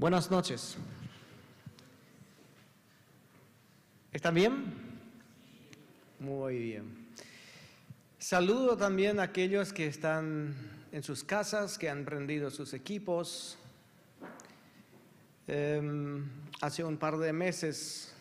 Buenas 0.00 0.30
noches. 0.30 0.78
¿Están 4.14 4.34
bien? 4.34 4.64
Muy 6.18 6.56
bien. 6.56 7.06
Saludo 8.18 8.78
también 8.78 9.20
a 9.20 9.24
aquellos 9.24 9.74
que 9.74 9.86
están 9.86 10.54
en 10.90 11.02
sus 11.02 11.22
casas, 11.22 11.76
que 11.76 11.90
han 11.90 12.06
prendido 12.06 12.50
sus 12.50 12.72
equipos. 12.72 13.58
Em, 15.46 16.24
hace 16.62 16.82
un 16.82 16.96
par 16.96 17.18
de 17.18 17.34
meses 17.34 18.14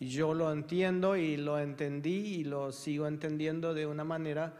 yo 0.00 0.34
lo 0.34 0.52
entiendo 0.52 1.14
y 1.14 1.36
lo 1.36 1.60
entendí 1.60 2.40
y 2.40 2.42
lo 2.42 2.72
sigo 2.72 3.06
entendiendo 3.06 3.74
de 3.74 3.86
una 3.86 4.02
manera 4.02 4.54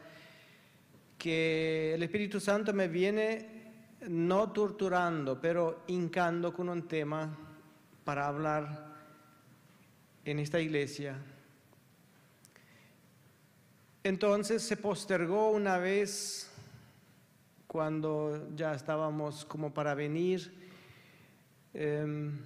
que 1.19 1.93
el 1.95 2.05
Espíritu 2.05 2.39
Santo 2.39 2.73
me 2.73 2.87
viene 2.87 3.60
no 4.09 4.53
torturando, 4.53 5.41
pero 5.41 5.83
hincando 5.87 6.53
con 6.53 6.69
un 6.69 6.89
tema 6.89 7.37
para 8.05 8.27
hablar 8.27 8.91
en 10.25 10.39
esta 10.39 10.61
iglesia. 10.61 11.17
Entonces 14.03 14.63
se 14.63 14.77
postergó 14.77 15.51
una 15.51 15.77
vez 15.79 16.51
cuando 17.67 18.49
ya 18.57 18.75
estábamos 18.75 19.45
como 19.45 19.75
para 19.75 19.95
venir. 19.95 20.53
Em, 21.75 22.39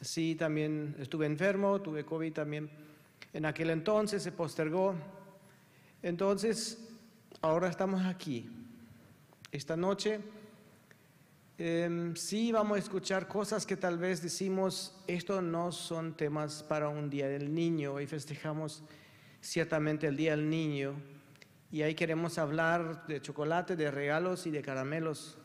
sí, 0.00 0.36
también 0.36 0.94
estuve 0.98 1.26
enfermo, 1.26 1.80
tuve 1.82 2.04
COVID 2.04 2.32
también. 2.32 2.70
En 3.32 3.44
aquel 3.44 3.70
entonces 3.70 4.22
se 4.22 4.32
postergó. 4.32 4.94
Entonces 6.02 6.78
ahora 7.42 7.68
estamos 7.68 8.04
aquí. 8.04 8.48
Esta 9.50 9.76
noche 9.76 10.20
em, 11.60 12.16
sí 12.16 12.52
vamos 12.52 12.76
a 12.76 12.78
escuchar 12.80 13.28
cosas 13.28 13.66
que 13.66 13.76
tal 13.76 13.98
vez 13.98 14.22
decimos, 14.22 14.96
esto 15.06 15.42
no 15.42 15.72
son 15.72 16.16
temas 16.16 16.62
para 16.62 16.88
un 16.88 17.10
día 17.10 17.28
del 17.28 17.54
niño 17.54 18.00
y 18.00 18.06
festejamos 18.06 18.82
ciertamente 19.42 20.06
el 20.06 20.16
día 20.16 20.30
del 20.30 20.48
niño 20.48 20.94
y 21.70 21.82
ahí 21.82 21.94
queremos 21.94 22.38
hablar 22.38 23.06
de 23.06 23.20
chocolate, 23.20 23.76
de 23.76 23.90
regalos 23.90 24.46
y 24.46 24.50
de 24.50 24.62
caramelos. 24.62 25.36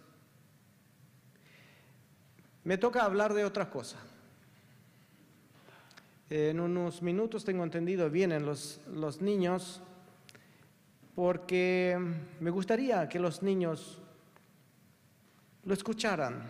Me 2.63 2.77
toca 2.77 3.03
hablar 3.03 3.33
de 3.33 3.45
otra 3.45 3.69
cosa. 3.69 3.97
En 6.29 6.59
unos 6.59 7.01
minutos 7.01 7.45
tengo 7.45 7.63
entendido 7.63 8.09
vienen 8.09 8.45
los, 8.45 8.79
los 8.87 9.21
niños 9.21 9.81
porque 11.13 11.97
me 12.39 12.49
gustaría 12.49 13.07
que 13.07 13.19
los 13.19 13.43
niños 13.43 14.01
lo 15.65 15.73
escucharan. 15.73 16.43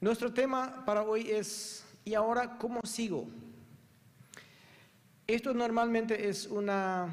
Nuestro 0.00 0.32
tema 0.32 0.84
para 0.84 1.02
hoy 1.02 1.30
es, 1.30 1.84
¿y 2.04 2.14
ahora 2.14 2.58
cómo 2.58 2.80
sigo? 2.84 3.26
Esto 5.26 5.52
normalmente 5.52 6.28
es 6.28 6.46
una, 6.46 7.08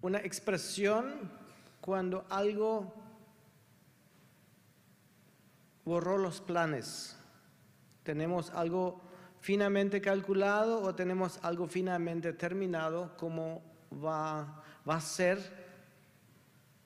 una 0.00 0.18
expresión 0.18 1.30
cuando 1.80 2.26
algo 2.30 2.92
borró 5.84 6.18
los 6.18 6.40
planes. 6.40 7.16
Tenemos 8.02 8.50
algo 8.50 9.00
finamente 9.40 10.00
calculado 10.00 10.82
o 10.82 10.94
tenemos 10.94 11.38
algo 11.42 11.68
finamente 11.68 12.32
terminado 12.32 13.14
como 13.18 13.62
va, 13.92 14.62
va 14.88 14.96
a 14.96 15.00
ser 15.00 15.63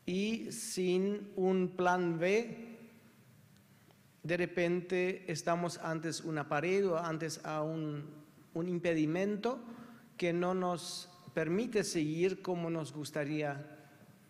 y 0.09 0.51
sin 0.53 1.31
un 1.37 1.77
plan 1.77 2.19
B, 2.19 2.79
de 4.23 4.37
repente 4.39 5.31
estamos 5.31 5.77
antes 5.77 6.23
una 6.23 6.49
pared 6.49 6.89
o 6.89 6.97
antes 6.97 7.45
a 7.45 7.63
un, 7.63 8.17
impedimento 8.55 9.61
que 10.17 10.33
no 10.33 10.55
nos 10.55 11.11
permite 11.35 11.85
seguir 11.85 12.41
como 12.41 12.71
nos 12.71 12.91
gustaría 12.91 13.87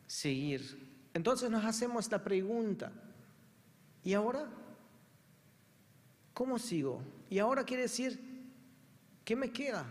seguir. 0.08 1.06
Entonces 1.14 1.48
nos 1.48 1.64
hacemos 1.64 2.10
la 2.10 2.24
pregunta, 2.24 2.92
¿y 4.02 4.14
ahora? 4.14 4.50
¿Cómo 6.34 6.58
sigo? 6.58 7.02
Y 7.30 7.38
ahora 7.38 7.62
quiere 7.62 7.84
decir, 7.84 8.20
¿qué 9.24 9.36
me 9.36 9.52
queda? 9.52 9.86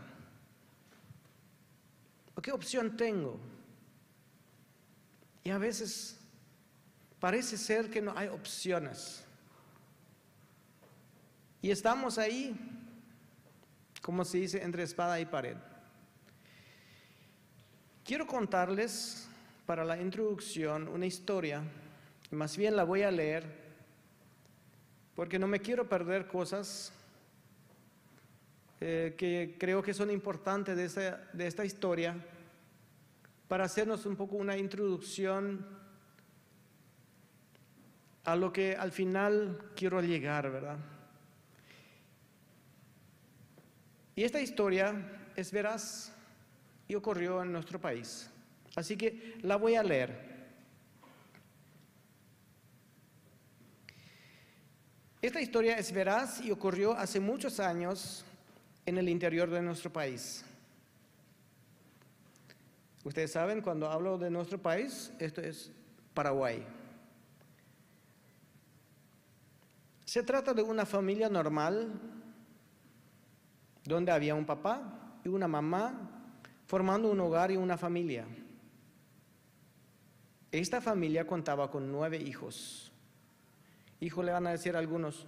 ¿O 2.36 2.42
qué 2.42 2.52
opción 2.52 2.98
tengo? 2.98 3.40
Y 5.48 5.50
a 5.50 5.58
veces 5.58 6.20
parece 7.22 7.58
ser 7.58 7.90
que 7.90 8.02
no 8.02 8.12
hay 8.18 8.28
opciones. 8.28 9.24
Y 11.62 11.72
estamos 11.72 12.18
ahí, 12.18 12.54
como 14.02 14.26
se 14.26 14.40
dice, 14.40 14.62
entre 14.62 14.84
espada 14.84 15.18
y 15.22 15.26
pared. 15.26 15.56
Quiero 18.04 18.28
contarles 18.28 19.30
para 19.66 19.86
la 19.86 19.98
introducción 20.02 20.90
una 20.90 21.06
historia, 21.06 21.64
más 22.32 22.58
bien 22.58 22.76
la 22.76 22.84
voy 22.84 23.04
a 23.04 23.12
leer 23.12 23.46
porque 25.16 25.40
no 25.40 25.48
me 25.48 25.62
quiero 25.62 25.88
perder 25.88 26.28
cosas 26.28 26.92
eh, 28.82 29.16
que 29.18 29.56
creo 29.58 29.82
que 29.82 29.94
son 29.94 30.12
importantes 30.12 30.76
de 30.76 31.16
de 31.32 31.48
esta 31.48 31.64
historia 31.64 32.18
para 33.48 33.66
hacernos 33.66 34.06
un 34.06 34.16
poco 34.16 34.36
una 34.36 34.58
introducción 34.58 35.66
a 38.24 38.36
lo 38.36 38.52
que 38.52 38.76
al 38.76 38.92
final 38.92 39.72
quiero 39.76 40.02
llegar, 40.02 40.52
¿verdad? 40.52 40.78
Y 44.16 44.24
esta 44.24 44.42
historia 44.42 45.30
es 45.36 45.52
veraz 45.52 46.12
y 46.88 46.96
ocurrió 46.96 47.42
en 47.42 47.52
nuestro 47.52 47.80
país. 47.80 48.30
Así 48.76 48.98
que 48.98 49.38
la 49.44 49.56
voy 49.56 49.76
a 49.76 49.84
leer. 49.84 50.28
Esta 55.22 55.42
historia 55.42 55.78
es 55.78 55.92
veraz 55.92 56.42
y 56.42 56.52
ocurrió 56.52 56.94
hace 56.94 57.20
muchos 57.20 57.60
años 57.60 58.26
en 58.86 58.98
el 58.98 59.10
interior 59.10 59.50
de 59.50 59.62
nuestro 59.62 59.92
país. 59.92 60.44
Ustedes 63.08 63.32
saben, 63.32 63.62
cuando 63.62 63.90
hablo 63.90 64.18
de 64.18 64.30
nuestro 64.30 64.62
país, 64.62 65.14
esto 65.18 65.40
es 65.40 65.72
Paraguay. 66.14 66.62
Se 70.04 70.24
trata 70.24 70.54
de 70.54 70.62
una 70.62 70.86
familia 70.86 71.30
normal 71.30 71.90
donde 73.86 74.12
había 74.12 74.36
un 74.36 74.46
papá 74.46 75.20
y 75.24 75.30
una 75.30 75.48
mamá 75.48 76.28
formando 76.66 77.10
un 77.10 77.22
hogar 77.22 77.50
y 77.50 77.56
una 77.56 77.78
familia. 77.78 78.26
Esta 80.52 80.82
familia 80.82 81.26
contaba 81.26 81.72
con 81.72 81.90
nueve 81.90 82.18
hijos. 82.18 82.92
Hijo, 84.02 84.22
le 84.22 84.34
van 84.34 84.48
a 84.48 84.52
decir 84.52 84.76
algunos. 84.76 85.26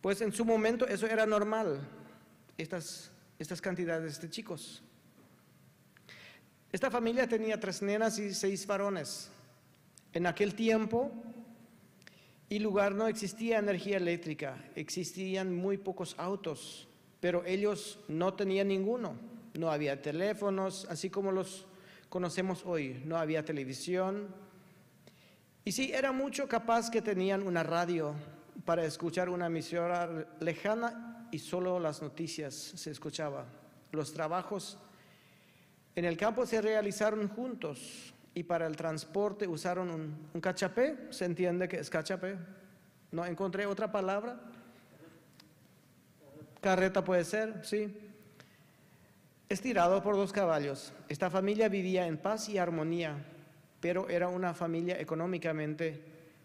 Pues 0.00 0.20
en 0.20 0.32
su 0.32 0.44
momento 0.44 0.88
eso 0.88 1.06
era 1.06 1.24
normal, 1.24 1.88
estas, 2.58 3.12
estas 3.38 3.60
cantidades 3.60 4.20
de 4.20 4.28
chicos. 4.28 4.82
Esta 6.72 6.90
familia 6.90 7.28
tenía 7.28 7.60
tres 7.60 7.82
nenas 7.82 8.18
y 8.18 8.34
seis 8.34 8.66
varones. 8.66 9.30
En 10.12 10.26
aquel 10.26 10.54
tiempo 10.54 11.12
y 12.48 12.58
lugar 12.58 12.94
no 12.94 13.06
existía 13.06 13.58
energía 13.58 13.98
eléctrica, 13.98 14.56
existían 14.74 15.54
muy 15.54 15.78
pocos 15.78 16.14
autos, 16.18 16.88
pero 17.20 17.44
ellos 17.44 17.98
no 18.08 18.34
tenían 18.34 18.68
ninguno. 18.68 19.14
No 19.54 19.70
había 19.70 20.00
teléfonos, 20.00 20.86
así 20.88 21.10
como 21.10 21.30
los 21.30 21.66
conocemos 22.08 22.64
hoy, 22.64 23.02
no 23.04 23.16
había 23.18 23.44
televisión, 23.44 24.28
y 25.64 25.70
sí, 25.70 25.92
era 25.92 26.10
mucho 26.10 26.48
capaz 26.48 26.90
que 26.90 27.02
tenían 27.02 27.46
una 27.46 27.62
radio 27.62 28.14
para 28.64 28.84
escuchar 28.84 29.28
una 29.28 29.46
emisora 29.46 30.26
lejana 30.40 31.28
y 31.30 31.38
solo 31.38 31.78
las 31.78 32.02
noticias 32.02 32.52
se 32.52 32.90
escuchaba. 32.90 33.46
Los 33.92 34.12
trabajos 34.12 34.76
en 35.94 36.04
el 36.04 36.16
campo 36.16 36.46
se 36.46 36.60
realizaron 36.60 37.28
juntos 37.28 38.14
y 38.34 38.44
para 38.44 38.66
el 38.66 38.76
transporte 38.76 39.46
usaron 39.46 39.90
un, 39.90 40.28
un 40.32 40.40
cachapé, 40.40 41.08
¿se 41.10 41.24
entiende 41.24 41.68
que 41.68 41.78
es 41.78 41.90
cachapé? 41.90 42.36
No 43.10 43.26
encontré 43.26 43.66
otra 43.66 43.92
palabra. 43.92 44.40
Carreta 46.60 47.04
puede 47.04 47.24
ser, 47.24 47.64
sí. 47.64 47.94
Estirado 49.48 50.02
por 50.02 50.16
dos 50.16 50.32
caballos. 50.32 50.92
Esta 51.08 51.28
familia 51.28 51.68
vivía 51.68 52.06
en 52.06 52.16
paz 52.16 52.48
y 52.48 52.56
armonía 52.56 53.22
pero 53.82 54.08
era 54.08 54.28
una 54.28 54.54
familia 54.54 54.98
económicamente 55.00 56.00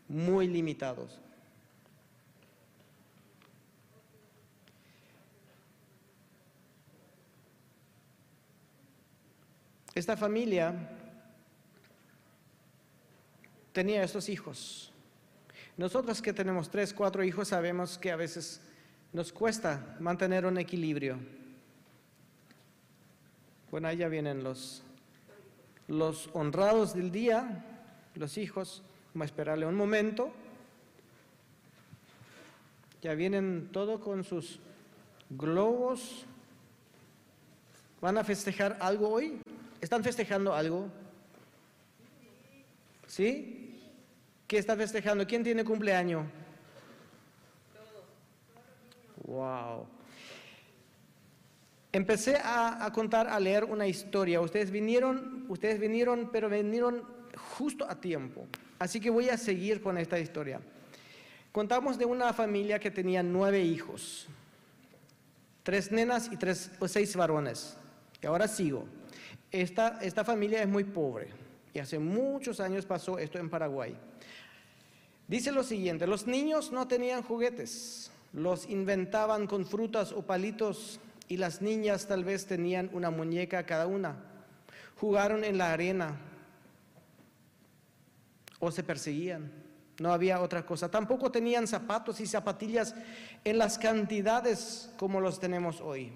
muy 0.08 0.48
limitados. 0.48 1.22
Esta 9.98 10.16
familia 10.16 10.76
tenía 13.74 14.04
estos 14.04 14.30
hijos 14.30 14.94
Nosotros 15.76 16.22
que 16.22 16.34
tenemos 16.34 16.70
tres, 16.70 16.94
cuatro 16.94 17.24
hijos 17.24 17.48
sabemos 17.48 17.98
que 17.98 18.12
a 18.12 18.16
veces 18.16 18.62
nos 19.12 19.34
cuesta 19.34 19.98
mantener 20.00 20.46
un 20.46 20.60
equilibrio. 20.60 21.18
Bueno, 23.72 23.88
ahí 23.88 23.98
ya 23.98 24.08
vienen 24.08 24.44
los, 24.44 24.84
los 25.88 26.30
honrados 26.34 26.94
del 26.94 27.12
día, 27.12 27.66
los 28.14 28.38
hijos. 28.38 28.84
Vamos 29.16 29.26
a 29.26 29.26
esperarle 29.26 29.66
un 29.66 29.76
momento. 29.76 30.32
Ya 33.02 33.16
vienen 33.16 33.70
todo 33.72 34.00
con 34.00 34.24
sus 34.24 34.60
globos. 35.32 36.28
¿Van 38.00 38.20
a 38.20 38.24
festejar 38.24 38.78
algo 38.80 39.10
hoy? 39.10 39.42
¿Están 39.82 40.04
festejando 40.04 40.54
algo? 40.54 40.90
¿Sí? 43.08 43.80
¿Qué 44.48 44.58
está 44.58 44.76
festejando? 44.76 45.28
¿Quién 45.28 45.44
tiene 45.44 45.64
cumpleaños? 45.64 46.26
Wow. 49.26 49.86
Empecé 51.92 52.38
a, 52.44 52.90
contar, 52.94 53.28
a 53.28 53.40
leer 53.40 53.66
una 53.66 53.88
historia. 53.88 54.40
Ustedes 54.40 54.72
vinieron, 54.72 55.46
ustedes 55.50 55.80
vinieron, 55.80 56.30
pero 56.32 56.50
vinieron 56.50 57.04
justo 57.58 57.90
a 57.90 58.00
tiempo. 58.00 58.46
Así 58.80 59.00
que 59.00 59.10
voy 59.10 59.30
a 59.30 59.38
seguir 59.38 59.82
con 59.82 59.98
esta 59.98 60.20
historia. 60.20 60.62
Contamos 61.52 61.98
de 61.98 62.06
una 62.06 62.34
familia 62.34 62.80
que 62.80 62.92
tenía 62.92 63.24
nueve 63.24 63.62
hijos, 63.62 64.28
tres 65.64 65.92
nenas 65.92 66.30
y 66.32 66.38
tres 66.38 66.72
o 66.80 66.88
seis 66.88 67.16
varones. 67.16 67.76
Y 68.22 68.28
ahora 68.28 68.48
sigo. 68.48 68.86
Esta, 69.52 70.00
esta 70.02 70.24
familia 70.24 70.62
es 70.62 70.68
muy 70.68 70.84
pobre 70.84 71.30
y 71.74 71.80
hace 71.80 72.00
muchos 72.00 72.60
años 72.60 72.86
pasó 72.86 73.18
esto 73.18 73.40
en 73.40 73.50
Paraguay. 73.50 73.96
Dice 75.28 75.52
lo 75.52 75.64
siguiente, 75.64 76.08
los 76.08 76.28
niños 76.28 76.72
no 76.72 76.88
tenían 76.88 77.22
juguetes, 77.22 78.12
los 78.34 78.70
inventaban 78.70 79.48
con 79.48 79.66
frutas 79.66 80.12
o 80.12 80.22
palitos 80.22 81.00
y 81.28 81.38
las 81.38 81.62
niñas 81.62 82.08
tal 82.08 82.24
vez 82.24 82.46
tenían 82.46 82.90
una 82.94 83.10
muñeca 83.10 83.66
cada 83.66 83.88
una. 83.88 84.16
Jugaron 85.00 85.44
en 85.44 85.58
la 85.58 85.72
arena 85.74 86.18
o 88.60 88.72
se 88.72 88.84
perseguían. 88.84 89.52
No 90.00 90.14
había 90.14 90.42
otra 90.42 90.66
cosa. 90.66 90.90
Tampoco 90.90 91.32
tenían 91.32 91.68
zapatos 91.68 92.20
y 92.20 92.28
zapatillas 92.28 92.96
en 93.44 93.58
las 93.58 93.78
cantidades 93.78 94.92
como 94.98 95.20
los 95.22 95.40
tenemos 95.40 95.82
hoy. 95.82 96.12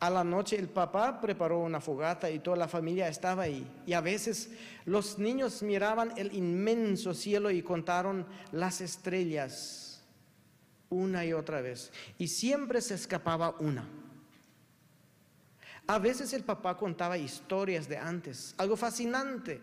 A 0.00 0.10
la 0.10 0.22
noche 0.22 0.56
el 0.56 0.68
papá 0.68 1.20
preparó 1.20 1.58
una 1.58 1.80
fogata 1.80 2.30
y 2.30 2.38
toda 2.38 2.56
la 2.56 2.68
familia 2.68 3.08
estaba 3.08 3.44
ahí. 3.44 3.66
Y 3.84 3.94
a 3.94 4.00
veces 4.00 4.50
los 4.84 5.18
niños 5.18 5.62
miraban 5.62 6.12
el 6.16 6.32
inmenso 6.34 7.14
cielo 7.14 7.50
y 7.50 7.62
contaron 7.62 8.26
las 8.52 8.80
estrellas 8.80 9.88
una 10.90 11.24
y 11.24 11.32
otra 11.32 11.60
vez. 11.60 11.92
Y 12.16 12.28
siempre 12.28 12.80
se 12.80 12.94
escapaba 12.94 13.56
una. 13.58 13.88
A 15.88 15.98
veces 15.98 16.32
el 16.32 16.44
papá 16.44 16.76
contaba 16.76 17.16
historias 17.16 17.88
de 17.88 17.96
antes, 17.96 18.54
algo 18.58 18.76
fascinante 18.76 19.60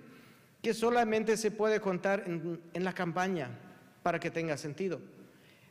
que 0.62 0.74
solamente 0.74 1.38
se 1.38 1.52
puede 1.52 1.80
contar 1.80 2.24
en, 2.26 2.84
la 2.84 2.94
campaña 2.94 3.52
para 4.02 4.20
que 4.20 4.32
tenga 4.32 4.58
sentido. 4.58 5.00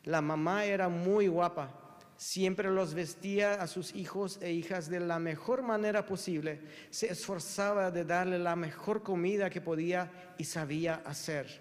La 0.04 0.20
mamá 0.20 0.64
era 0.64 0.88
muy 0.88 1.26
guapa, 1.26 1.83
siempre 2.24 2.70
los 2.70 2.94
vestía 2.94 3.60
a 3.60 3.66
sus 3.66 3.94
hijos 3.94 4.38
e 4.40 4.50
hijas 4.50 4.88
de 4.88 4.98
la 4.98 5.18
mejor 5.18 5.62
manera 5.62 6.06
posible, 6.06 6.62
se 6.88 7.12
esforzaba 7.12 7.90
de 7.90 8.06
darle 8.06 8.38
la 8.38 8.56
mejor 8.56 9.02
comida 9.02 9.50
que 9.50 9.60
podía 9.60 10.34
y 10.38 10.44
sabía 10.44 11.02
hacer. 11.04 11.60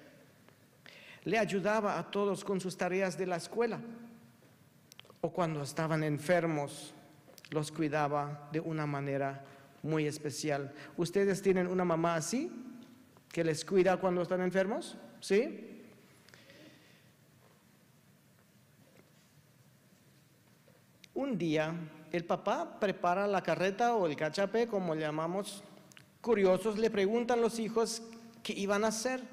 Le 1.26 1.38
ayudaba 1.38 2.00
a 2.00 2.10
todos 2.10 2.46
con 2.46 2.62
sus 2.62 2.78
tareas 2.78 3.18
de 3.18 3.28
la 3.28 3.36
escuela 3.36 3.82
o 5.20 5.34
cuando 5.34 5.64
estaban 5.64 6.02
enfermos, 6.02 6.94
los 7.50 7.70
cuidaba 7.70 8.48
de 8.54 8.62
una 8.62 8.86
manera 8.86 9.44
muy 9.82 10.08
especial. 10.08 10.74
¿Ustedes 10.96 11.42
tienen 11.42 11.68
una 11.68 11.84
mamá 11.84 12.16
así? 12.16 12.50
que 13.34 13.44
les 13.44 13.66
cuida 13.66 13.98
cuando 13.98 14.22
están 14.22 14.42
enfermos, 14.42 14.96
¿sí? 15.20 15.83
Un 21.24 21.38
día 21.38 21.74
el 22.12 22.26
papá 22.26 22.82
prepara 22.82 23.28
la 23.28 23.42
carreta 23.42 23.96
o 23.96 24.08
el 24.08 24.16
cachapé, 24.18 24.68
como 24.68 24.94
llamamos. 24.94 25.64
Curiosos 26.20 26.78
le 26.78 26.90
preguntan 26.90 27.40
los 27.40 27.60
hijos 27.60 28.02
qué 28.44 28.52
iban 28.52 28.84
a 28.84 28.90
hacer. 28.90 29.24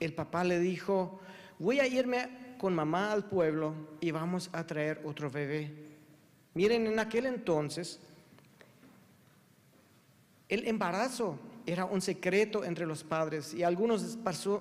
El 0.00 0.14
papá 0.14 0.42
le 0.42 0.58
dijo, 0.58 1.20
voy 1.60 1.78
a 1.78 1.86
irme 1.86 2.56
con 2.58 2.74
mamá 2.74 3.12
al 3.12 3.26
pueblo 3.26 3.72
y 4.00 4.10
vamos 4.10 4.50
a 4.52 4.66
traer 4.66 5.00
otro 5.04 5.30
bebé. 5.30 5.72
Miren, 6.54 6.88
en 6.88 6.98
aquel 6.98 7.26
entonces, 7.26 8.00
el 10.48 10.66
embarazo 10.66 11.38
era 11.66 11.84
un 11.84 12.00
secreto 12.00 12.64
entre 12.64 12.84
los 12.84 13.04
padres 13.04 13.54
y 13.54 13.62
algunas 13.62 14.18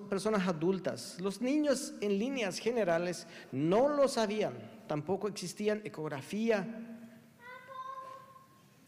personas 0.07 0.47
adultas. 0.47 1.17
Los 1.19 1.41
niños 1.41 1.95
en 2.01 2.19
líneas 2.19 2.59
generales 2.59 3.25
no 3.51 3.89
lo 3.89 4.07
sabían, 4.07 4.53
tampoco 4.91 5.29
existían 5.29 5.79
ecografía. 5.85 6.67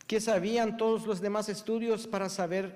¿Qué 0.05 0.19
sabían 0.19 0.75
todos 0.75 1.07
los 1.07 1.21
demás 1.21 1.47
estudios 1.47 2.07
para 2.07 2.27
saber 2.27 2.75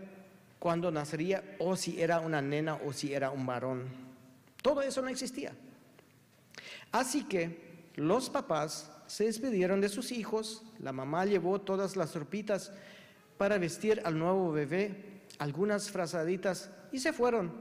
cuándo 0.59 0.91
nacería 0.91 1.43
o 1.59 1.75
si 1.75 2.01
era 2.01 2.21
una 2.21 2.41
nena 2.41 2.75
o 2.75 2.93
si 2.93 3.13
era 3.13 3.29
un 3.29 3.45
varón? 3.45 3.89
Todo 4.61 4.81
eso 4.81 5.01
no 5.01 5.09
existía. 5.09 5.51
Así 6.93 7.25
que 7.25 7.89
los 7.95 8.29
papás 8.29 8.89
se 9.07 9.25
despidieron 9.25 9.81
de 9.81 9.89
sus 9.89 10.13
hijos, 10.13 10.63
la 10.79 10.93
mamá 10.93 11.25
llevó 11.25 11.59
todas 11.59 11.97
las 11.97 12.15
ropitas 12.15 12.71
para 13.37 13.57
vestir 13.57 14.01
al 14.05 14.17
nuevo 14.17 14.53
bebé 14.53 15.25
algunas 15.37 15.91
frazaditas 15.91 16.69
y 16.93 16.99
se 16.99 17.11
fueron. 17.11 17.51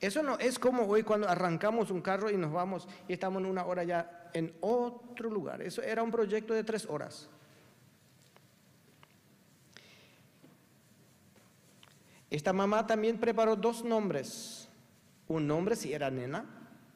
Eso 0.00 0.22
no 0.22 0.38
es 0.38 0.58
como 0.58 0.82
hoy 0.82 1.02
cuando 1.02 1.26
arrancamos 1.26 1.90
un 1.90 2.02
carro 2.02 2.30
y 2.30 2.36
nos 2.36 2.52
vamos 2.52 2.86
y 3.08 3.14
estamos 3.14 3.42
una 3.42 3.64
hora 3.64 3.82
ya 3.82 4.25
en 4.36 4.54
otro 4.60 5.30
lugar. 5.30 5.62
Eso 5.62 5.80
era 5.80 6.02
un 6.02 6.10
proyecto 6.10 6.52
de 6.52 6.62
tres 6.62 6.84
horas. 6.84 7.30
Esta 12.28 12.52
mamá 12.52 12.86
también 12.86 13.18
preparó 13.18 13.56
dos 13.56 13.82
nombres. 13.82 14.68
Un 15.26 15.46
nombre 15.46 15.74
si 15.74 15.94
era 15.94 16.10
nena, 16.10 16.44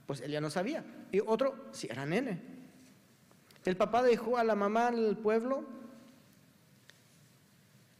pues 0.07 0.21
ella 0.21 0.41
no 0.41 0.51
sabía. 0.51 0.85
Y 1.13 1.21
otro 1.21 1.69
si 1.73 1.89
era 1.89 2.05
nene. 2.05 2.43
El 3.65 3.77
papá 3.77 4.03
dejó 4.03 4.37
a 4.37 4.45
la 4.45 4.55
mamá 4.55 4.89
en 4.89 4.99
el 4.99 5.17
pueblo 5.17 5.65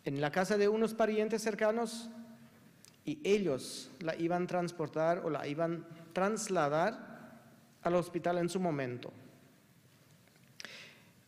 en 0.05 0.21
la 0.21 0.31
casa 0.31 0.59
de 0.59 0.69
unos 0.69 0.93
parientes 0.93 1.43
cercanos 1.43 2.11
y 3.05 3.21
ellos 3.25 3.91
la 4.01 4.15
iban 4.17 4.45
a 4.45 4.47
transportar 4.47 5.19
o 5.25 5.31
la 5.31 5.47
iban 5.47 5.87
a 5.99 6.13
trasladar 6.13 7.11
al 7.83 7.95
hospital 7.95 8.39
en 8.39 8.49
su 8.49 8.61
momento. 8.61 9.13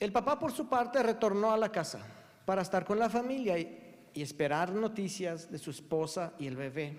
El 0.02 0.11
papá 0.11 0.37
por 0.37 0.50
su 0.50 0.66
parte 0.66 1.00
retornó 1.00 1.52
a 1.52 1.56
la 1.56 1.71
casa 1.71 2.00
para 2.44 2.62
estar 2.62 2.85
con 2.85 2.99
la 2.99 3.09
familia 3.09 3.56
y, 3.56 3.78
esperar 4.16 4.73
noticias 4.73 5.49
de 5.49 5.59
su 5.59 5.71
esposa 5.71 6.32
y 6.40 6.49
el 6.49 6.56
bebé. 6.56 6.99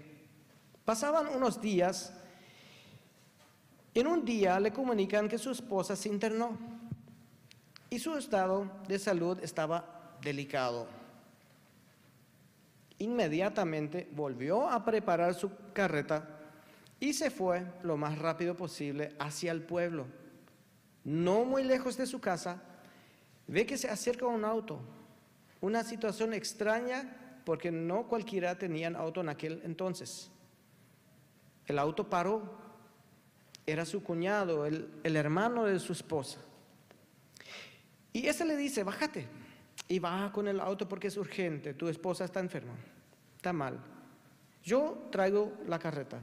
Pasaban 0.85 1.27
unos 1.27 1.59
días. 1.59 2.13
En 3.93 4.07
un 4.07 4.23
día 4.23 4.57
le 4.57 4.71
comunican 4.71 5.27
que 5.27 5.37
su 5.37 5.51
esposa 5.51 5.97
se 5.97 6.07
internó 6.07 6.57
y 7.89 7.99
su 7.99 8.15
estado 8.15 8.71
de 8.87 8.97
salud 8.97 9.37
estaba 9.43 10.15
delicado. 10.21 10.87
Inmediatamente 12.99 14.07
volvió 14.13 14.69
a 14.69 14.85
preparar 14.85 15.33
su 15.33 15.51
carreta 15.73 16.25
y 17.01 17.11
se 17.11 17.29
fue 17.29 17.65
lo 17.83 17.97
más 17.97 18.17
rápido 18.17 18.55
posible 18.55 19.13
hacia 19.19 19.51
el 19.51 19.61
pueblo. 19.61 20.05
No 21.03 21.43
muy 21.43 21.65
lejos 21.65 21.97
de 21.97 22.05
su 22.05 22.21
casa, 22.21 22.63
ve 23.47 23.65
que 23.65 23.77
se 23.77 23.89
acerca 23.89 24.25
un 24.25 24.45
auto. 24.45 24.79
Una 25.61 25.83
situación 25.83 26.33
extraña 26.33 27.41
porque 27.45 27.71
no 27.71 28.07
cualquiera 28.07 28.57
tenía 28.57 28.87
auto 28.89 29.21
en 29.21 29.29
aquel 29.29 29.61
entonces. 29.63 30.29
El 31.65 31.79
auto 31.79 32.09
paró. 32.09 32.61
Era 33.65 33.85
su 33.85 34.03
cuñado, 34.03 34.65
el, 34.65 34.89
el 35.03 35.15
hermano 35.15 35.63
de 35.63 35.79
su 35.79 35.93
esposa. 35.93 36.39
Y 38.11 38.27
ese 38.27 38.45
le 38.45 38.57
dice, 38.57 38.83
bájate 38.83 39.27
y 39.87 39.99
baja 39.99 40.31
con 40.31 40.47
el 40.47 40.59
auto 40.59 40.87
porque 40.87 41.07
es 41.07 41.17
urgente, 41.17 41.73
tu 41.73 41.87
esposa 41.87 42.25
está 42.25 42.39
enferma, 42.39 42.73
está 43.35 43.53
mal. 43.53 43.79
Yo 44.63 45.07
traigo 45.11 45.53
la 45.67 45.79
carreta. 45.79 46.19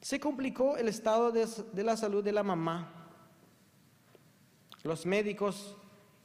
Se 0.00 0.20
complicó 0.20 0.76
el 0.76 0.88
estado 0.88 1.32
de 1.32 1.82
la 1.82 1.96
salud 1.96 2.22
de 2.22 2.32
la 2.32 2.42
mamá. 2.42 2.97
Los 4.82 5.06
médicos 5.06 5.76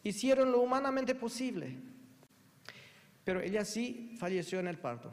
hicieron 0.04 0.52
lo 0.52 0.62
humanamente 0.62 1.16
posible, 1.16 1.78
pero 3.24 3.42
ella 3.42 3.66
sí 3.66 4.16
falleció 4.20 4.60
en 4.60 4.68
el 4.68 4.78
parto. 4.78 5.12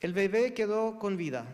El 0.00 0.12
bebé 0.12 0.52
quedó 0.52 0.98
con 0.98 1.16
vida. 1.16 1.46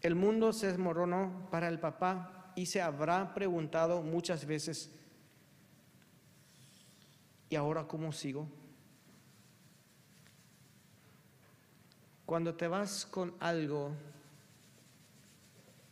El 0.00 0.14
mundo 0.14 0.52
se 0.52 0.68
desmoronó 0.68 1.48
para 1.50 1.68
el 1.68 1.80
papá 1.80 2.52
y 2.54 2.66
se 2.66 2.80
habrá 2.80 3.34
preguntado 3.34 4.02
muchas 4.02 4.46
veces, 4.46 4.92
¿y 7.50 7.56
ahora 7.56 7.88
cómo 7.88 8.12
sigo? 8.12 8.48
Cuando 12.24 12.54
te 12.54 12.68
vas 12.68 13.06
con 13.06 13.34
algo 13.40 13.92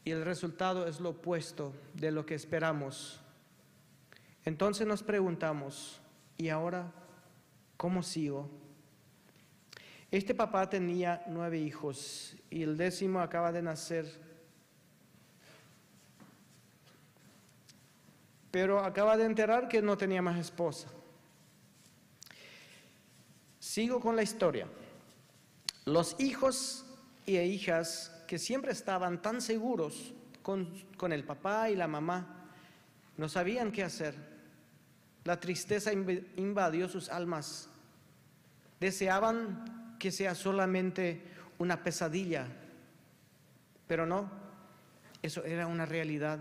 y 0.05 0.11
el 0.11 0.25
resultado 0.25 0.87
es 0.87 1.01
lo 1.01 1.11
opuesto 1.11 1.73
de 1.95 2.11
lo 2.11 2.27
que 2.27 2.35
esperamos, 2.35 3.21
entonces 4.45 4.87
nos 4.87 5.03
preguntamos, 5.03 6.01
¿y 6.37 6.51
ahora 6.51 6.93
cómo 7.77 8.03
sigo? 8.03 8.51
Este 10.11 10.35
papá 10.35 10.69
tenía 10.69 11.25
nueve 11.27 11.59
hijos 11.59 12.37
y 12.51 12.63
el 12.63 12.77
décimo 12.77 13.21
acaba 13.21 13.51
de 13.51 13.63
nacer, 13.63 14.21
pero 18.51 18.79
acaba 18.81 19.17
de 19.17 19.25
enterar 19.25 19.67
que 19.67 19.83
no 19.83 19.97
tenía 19.97 20.23
más 20.23 20.39
esposa. 20.39 20.89
Sigo 23.59 23.99
con 23.99 24.15
la 24.15 24.23
historia. 24.23 24.69
Los 25.87 26.15
hijos 26.21 26.85
y 27.27 27.39
hijas 27.39 28.14
que 28.27 28.39
siempre 28.39 28.73
estaban 28.73 29.23
tan 29.23 29.41
seguros 29.41 30.15
con, 30.43 30.73
con, 30.97 31.13
el 31.13 31.25
papá 31.25 31.71
y 31.71 31.77
la 31.77 31.89
mamá 31.89 32.51
no 33.17 33.29
sabían 33.29 33.73
qué 33.73 33.83
hacer. 33.83 34.15
La 35.25 35.41
tristeza 35.41 35.93
invadió 35.93 36.89
sus 36.89 37.09
almas. 37.09 37.69
Deseaban 38.81 39.97
que 39.99 40.11
sea 40.11 40.35
solamente 40.35 41.23
una 41.59 41.83
pesadilla, 41.83 42.47
pero 43.87 44.05
no, 44.05 44.31
eso 45.23 45.45
era 45.45 45.67
una 45.67 45.87
realidad. 45.87 46.39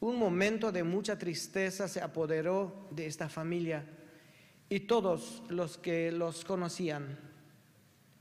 Un 0.00 0.18
momento 0.18 0.70
de 0.70 0.84
mucha 0.84 1.18
tristeza 1.18 1.88
se 1.88 2.00
apoderó 2.00 2.88
de 2.90 3.06
esta 3.06 3.28
familia 3.28 3.84
y 4.68 4.80
todos 4.80 5.42
los 5.48 5.78
que 5.78 6.12
los 6.12 6.44
conocían 6.44 7.18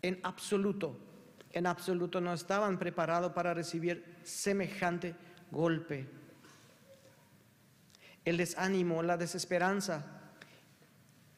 en 0.02 0.20
absoluto, 0.24 0.98
en 1.54 1.68
absoluto 1.68 2.22
no 2.22 2.34
estaban 2.34 2.78
preparados 2.78 3.32
para 3.34 3.54
recibir 3.54 4.18
semejante 4.24 5.16
golpe. 5.52 6.08
El 8.26 8.38
desánimo, 8.38 9.02
la 9.04 9.18
desesperanza 9.18 10.06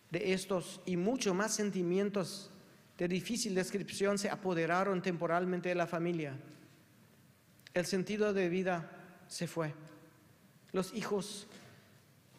de 0.10 0.34
estos 0.34 0.82
y 0.86 0.98
mucho 0.98 1.34
más 1.34 1.54
sentimientos 1.54 2.52
de 2.98 3.08
difícil 3.08 3.54
descripción 3.56 4.18
se 4.18 4.30
apoderaron 4.30 5.02
temporalmente 5.02 5.70
de 5.70 5.76
la 5.76 5.88
familia. 5.88 6.36
El 7.74 7.86
sentido 7.86 8.34
de 8.34 8.50
vida 8.50 8.90
se 9.28 9.48
fue. 9.48 9.74
Los 10.72 10.94
hijos 10.94 11.48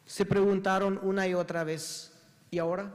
se 0.05 0.27
preguntaron 0.27 0.99
una 1.03 1.29
y 1.29 1.35
otra 1.35 1.63
vez, 1.63 2.13
¿y 2.51 2.59
ahora? 2.59 2.93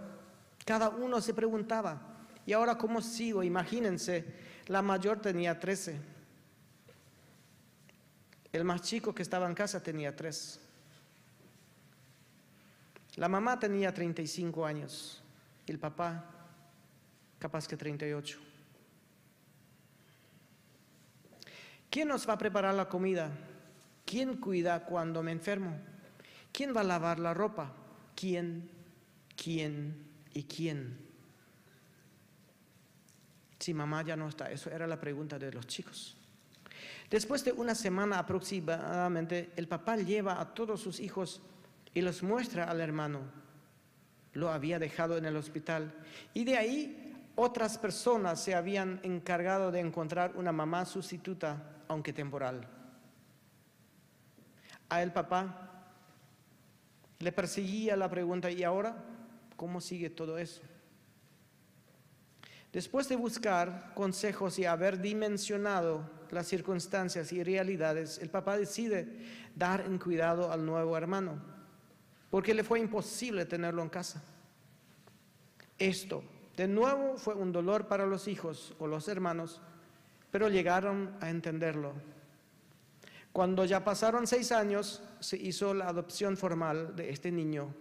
Cada 0.66 0.90
uno 0.90 1.22
se 1.22 1.34
preguntaba, 1.34 2.16
¿Y 2.46 2.54
ahora 2.54 2.78
cómo 2.78 3.02
sigo? 3.02 3.44
Imagínense, 3.44 4.24
la 4.68 4.82
mayor 4.82 5.22
tenía 5.22 5.60
13. 5.60 6.00
El 8.52 8.64
más 8.64 8.82
chico 8.82 9.14
que 9.14 9.22
estaba 9.22 9.48
en 9.48 9.54
casa 9.54 9.82
tenía 9.84 10.16
3. 10.16 10.60
La 13.16 13.30
mamá 13.30 13.60
tenía 13.60 13.94
35 13.94 14.66
años 14.66 15.22
el 15.68 15.80
papá 15.80 16.26
capaz 17.40 17.68
que 17.68 17.78
38. 17.78 18.40
¿Quién 21.90 22.08
nos 22.08 22.28
va 22.28 22.34
a 22.34 22.38
preparar 22.38 22.74
la 22.76 22.90
comida? 22.90 23.32
¿Quién 24.06 24.38
cuida 24.38 24.86
cuando 24.86 25.24
me 25.24 25.32
enfermo? 25.32 25.78
¿Quién 26.52 26.76
va 26.76 26.82
a 26.82 26.84
lavar 26.84 27.20
la 27.20 27.34
ropa? 27.34 27.72
¿Quién? 28.16 28.70
¿Quién? 29.36 29.96
¿Y 30.34 30.44
quién? 30.44 31.05
Si 33.66 33.74
mamá 33.74 34.04
ya 34.04 34.16
no 34.16 34.30
está, 34.30 34.52
eso 34.52 34.70
era 34.70 34.86
la 34.86 35.00
pregunta 35.00 35.40
de 35.40 35.52
los 35.52 35.66
chicos. 35.66 36.16
Después 37.10 37.44
de 37.44 37.52
una 37.52 37.74
semana 37.74 38.20
aproximadamente, 38.20 39.54
el 39.56 39.68
papá 39.68 39.98
lleva 39.98 40.40
a 40.40 40.54
todos 40.54 40.80
sus 40.80 41.00
hijos 41.00 41.42
y 41.92 42.02
los 42.02 42.22
muestra 42.22 42.66
al 42.66 42.80
hermano. 42.80 43.22
Lo 44.34 44.52
había 44.52 44.78
dejado 44.78 45.18
en 45.18 45.26
el 45.26 45.36
hospital. 45.36 45.92
Y 46.36 46.44
de 46.44 46.58
ahí 46.58 47.32
otras 47.34 47.80
personas 47.80 48.40
se 48.40 48.54
habían 48.54 49.00
encargado 49.02 49.72
de 49.72 49.80
encontrar 49.80 50.36
una 50.36 50.52
mamá 50.52 50.86
sustituta, 50.86 51.82
aunque 51.88 52.14
temporal. 52.14 52.68
A 54.90 55.02
el 55.02 55.12
papá 55.12 55.90
le 57.18 57.32
perseguía 57.32 57.96
la 57.96 58.12
pregunta, 58.12 58.52
¿y 58.52 58.64
ahora 58.64 58.96
cómo 59.56 59.82
sigue 59.82 60.12
todo 60.12 60.38
eso? 60.38 60.62
Después 62.76 63.08
de 63.08 63.16
buscar 63.16 63.94
consejos 63.96 64.60
y 64.60 64.66
haber 64.66 65.00
dimensionado 65.00 66.10
las 66.30 66.46
circunstancias 66.48 67.32
y 67.32 67.42
realidades, 67.42 68.18
el 68.18 68.30
papá 68.30 68.58
decide 68.58 69.08
dar 69.56 69.80
en 69.80 69.98
cuidado 69.98 70.52
al 70.52 70.66
nuevo 70.66 70.98
hermano, 70.98 71.42
porque 72.30 72.54
le 72.54 72.66
fue 72.66 72.82
imposible 72.82 73.46
tenerlo 73.46 73.82
en 73.82 73.88
casa. 73.88 74.22
Esto, 75.80 76.22
de 76.58 76.68
nuevo, 76.68 77.16
fue 77.16 77.34
un 77.36 77.54
dolor 77.54 77.88
para 77.88 78.06
los 78.06 78.28
hijos 78.28 78.76
o 78.78 78.88
los 78.88 79.08
hermanos, 79.08 79.62
pero 80.30 80.50
llegaron 80.50 81.16
a 81.22 81.30
entenderlo. 81.30 81.94
Cuando 83.32 83.64
ya 83.64 83.86
pasaron 83.86 84.28
seis 84.28 84.52
años, 84.52 85.02
se 85.22 85.38
hizo 85.38 85.74
la 85.74 85.88
adopción 85.88 86.36
formal 86.36 86.94
de 86.94 87.10
este 87.10 87.32
niño, 87.32 87.74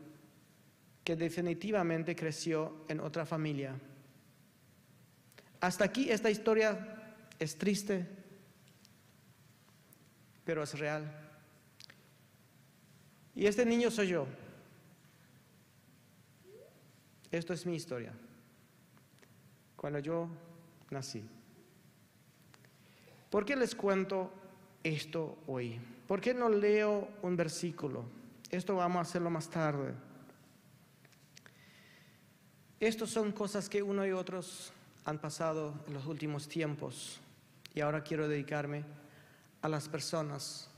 que 1.02 1.16
definitivamente 1.16 2.14
creció 2.14 2.84
en 2.86 3.00
otra 3.00 3.26
familia. 3.26 3.74
Hasta 5.64 5.86
aquí 5.86 6.10
esta 6.10 6.28
historia 6.28 6.76
es 7.38 7.56
triste, 7.56 8.06
pero 10.44 10.62
es 10.62 10.78
real. 10.78 11.10
Y 13.34 13.46
este 13.46 13.64
niño 13.64 13.90
soy 13.90 14.08
yo. 14.08 14.26
Esto 17.30 17.54
es 17.54 17.64
mi 17.64 17.76
historia. 17.76 18.12
Cuando 19.74 20.00
yo 20.00 20.28
nací. 20.90 21.26
¿Por 23.30 23.46
qué 23.46 23.56
les 23.56 23.74
cuento 23.74 24.30
esto 24.82 25.38
hoy? 25.46 25.80
¿Por 26.06 26.20
qué 26.20 26.34
no 26.34 26.50
leo 26.50 27.08
un 27.22 27.36
versículo? 27.38 28.04
Esto 28.50 28.76
vamos 28.76 28.98
a 28.98 29.08
hacerlo 29.08 29.30
más 29.30 29.48
tarde. 29.48 29.94
Estas 32.78 33.08
son 33.08 33.32
cosas 33.32 33.66
que 33.70 33.82
uno 33.82 34.06
y 34.06 34.12
otros 34.12 34.70
han 35.04 35.18
pasado 35.18 35.74
en 35.86 35.94
los 35.94 36.06
últimos 36.06 36.48
tiempos 36.48 37.20
y 37.74 37.80
ahora 37.80 38.02
quiero 38.02 38.28
dedicarme 38.28 38.84
a 39.60 39.68
las 39.68 39.88
personas. 39.88 40.68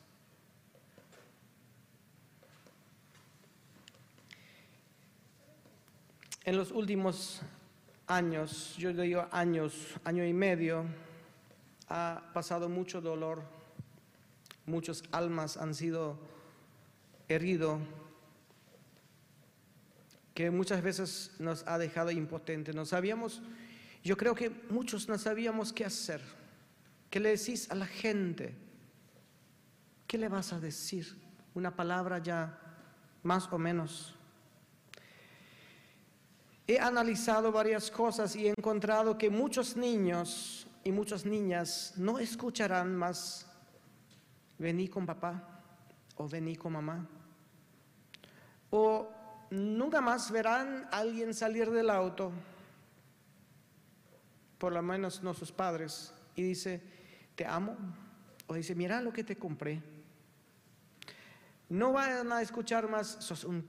En 6.45 6.57
los 6.57 6.71
últimos 6.71 7.41
años, 8.07 8.75
yo 8.77 8.93
digo 8.93 9.27
años, 9.31 9.95
año 10.05 10.25
y 10.25 10.33
medio, 10.33 10.85
ha 11.89 12.23
pasado 12.33 12.69
mucho 12.69 13.01
dolor, 13.01 13.43
muchas 14.65 15.03
almas 15.13 15.57
han 15.57 15.75
sido 15.75 16.19
heridos, 17.29 17.81
que 20.35 20.51
muchas 20.51 20.83
veces 20.83 21.33
nos 21.39 21.67
ha 21.67 21.79
dejado 21.79 22.11
impotentes. 22.11 22.75
No 22.75 22.85
sabíamos 22.85 23.43
yo 24.07 24.17
creo 24.17 24.37
que 24.37 24.51
muchos 24.71 25.09
no 25.09 25.19
sabíamos 25.19 25.73
qué 25.73 25.85
hacer. 25.85 26.21
¿Qué 27.11 27.19
le 27.19 27.31
decís 27.31 27.69
a 27.73 27.75
la 27.75 27.87
gente? 27.87 28.55
¿Qué 30.07 30.17
le 30.17 30.29
vas 30.29 30.53
a 30.53 30.61
decir? 30.61 31.21
Una 31.55 31.75
palabra 31.75 32.19
ya 32.19 32.57
más 33.25 33.53
o 33.53 33.59
menos. 33.59 34.15
He 36.69 36.79
analizado 36.79 37.51
varias 37.51 37.91
cosas 37.91 38.37
y 38.37 38.47
he 38.47 38.51
encontrado 38.51 39.19
que 39.19 39.29
muchos 39.29 39.77
niños 39.77 40.69
y 40.85 40.93
muchas 40.93 41.25
niñas 41.25 41.95
no 41.97 42.21
escucharán 42.21 42.95
más, 42.95 43.49
vení 44.57 44.87
con 44.87 45.05
papá 45.05 45.63
o 46.15 46.29
vení 46.29 46.55
con 46.55 46.75
mamá. 46.75 47.09
O 48.71 49.11
nunca 49.51 50.01
más 50.01 50.31
verán 50.31 50.89
a 50.93 50.99
alguien 50.99 51.35
salir 51.35 51.71
del 51.73 51.91
auto 51.91 52.31
por 54.59 54.73
lo 54.73 54.83
menos 54.83 55.23
no 55.23 55.35
sus 55.35 55.53
padres, 55.53 56.15
y 56.35 56.43
dice, 56.43 56.83
te 57.35 57.47
amo, 57.47 57.77
o 58.47 58.55
dice, 58.55 58.75
mira 58.75 59.01
lo 59.01 59.13
que 59.13 59.25
te 59.25 59.37
compré. 59.37 59.83
No 61.69 61.93
van 61.93 62.31
a 62.33 62.43
escuchar 62.43 62.89
más, 62.89 63.17
sos 63.21 63.45
un, 63.45 63.67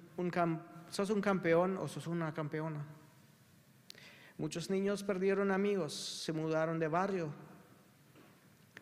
sos 0.90 1.10
un 1.10 1.22
campeón 1.22 1.78
o 1.78 1.88
sos 1.88 2.08
una 2.08 2.34
campeona. 2.34 2.86
Muchos 4.38 4.70
niños 4.70 5.04
perdieron 5.04 5.52
amigos, 5.52 5.94
se 6.24 6.32
mudaron 6.32 6.78
de 6.78 6.88
barrio. 6.88 7.34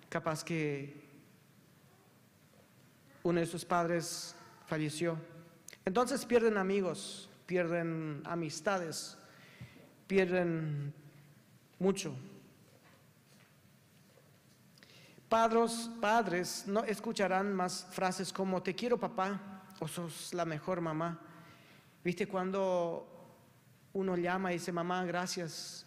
Capaz 0.10 0.44
que 0.44 1.02
uno 3.24 3.40
de 3.40 3.46
sus 3.46 3.64
padres 3.64 4.36
falleció. 4.68 5.18
Entonces 5.86 6.26
pierden 6.26 6.58
amigos, 6.58 7.30
pierden 7.46 8.22
amistades, 8.26 9.18
pierden 10.08 10.94
mucho. 11.80 12.14
Padres, 15.30 15.90
padres 16.00 16.64
no 16.68 16.84
escucharán 16.84 17.54
más 17.54 17.88
frases 17.92 18.32
como 18.32 18.62
te 18.62 18.76
quiero 18.76 19.00
papá 19.00 19.64
o 19.80 19.88
sos 19.88 20.34
la 20.34 20.46
mejor 20.46 20.82
mamá. 20.82 21.20
¿Viste 22.04 22.28
cuando 22.28 23.08
uno 23.94 24.16
llama 24.16 24.52
y 24.52 24.56
dice 24.56 24.72
mamá, 24.72 25.04
gracias 25.04 25.86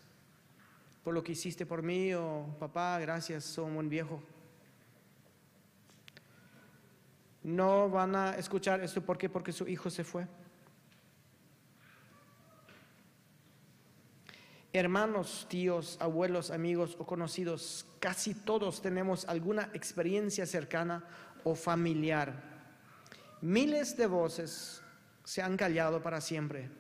por 1.05 1.15
lo 1.15 1.23
que 1.23 1.33
hiciste 1.33 1.65
por 1.65 1.83
mí 1.83 2.13
o 2.15 2.47
papá, 2.59 2.99
gracias, 2.99 3.45
soy 3.45 3.67
un 3.67 3.75
buen 3.75 3.89
viejo? 3.89 4.21
No 7.45 7.89
van 7.89 8.17
a 8.17 8.37
escuchar 8.37 8.81
esto 8.81 9.01
¿por 9.01 9.17
qué? 9.17 9.29
Porque 9.29 9.53
su 9.53 9.67
hijo 9.69 9.89
se 9.89 10.05
fue. 10.05 10.27
Hermanos, 14.79 15.45
tíos, 15.51 15.97
abuelos, 15.99 16.53
amigos 16.53 16.95
o 17.01 17.05
conocidos, 17.05 17.85
casi 17.99 18.33
todos 18.33 18.81
tenemos 18.81 19.25
alguna 19.25 19.71
experiencia 19.75 20.47
cercana 20.47 21.05
o 21.43 21.57
familiar. 21.57 22.33
Miles 23.41 23.97
de 23.97 24.07
voces 24.07 24.81
se 25.25 25.43
han 25.43 25.57
callado 25.57 26.01
para 26.01 26.21
siempre. 26.21 26.71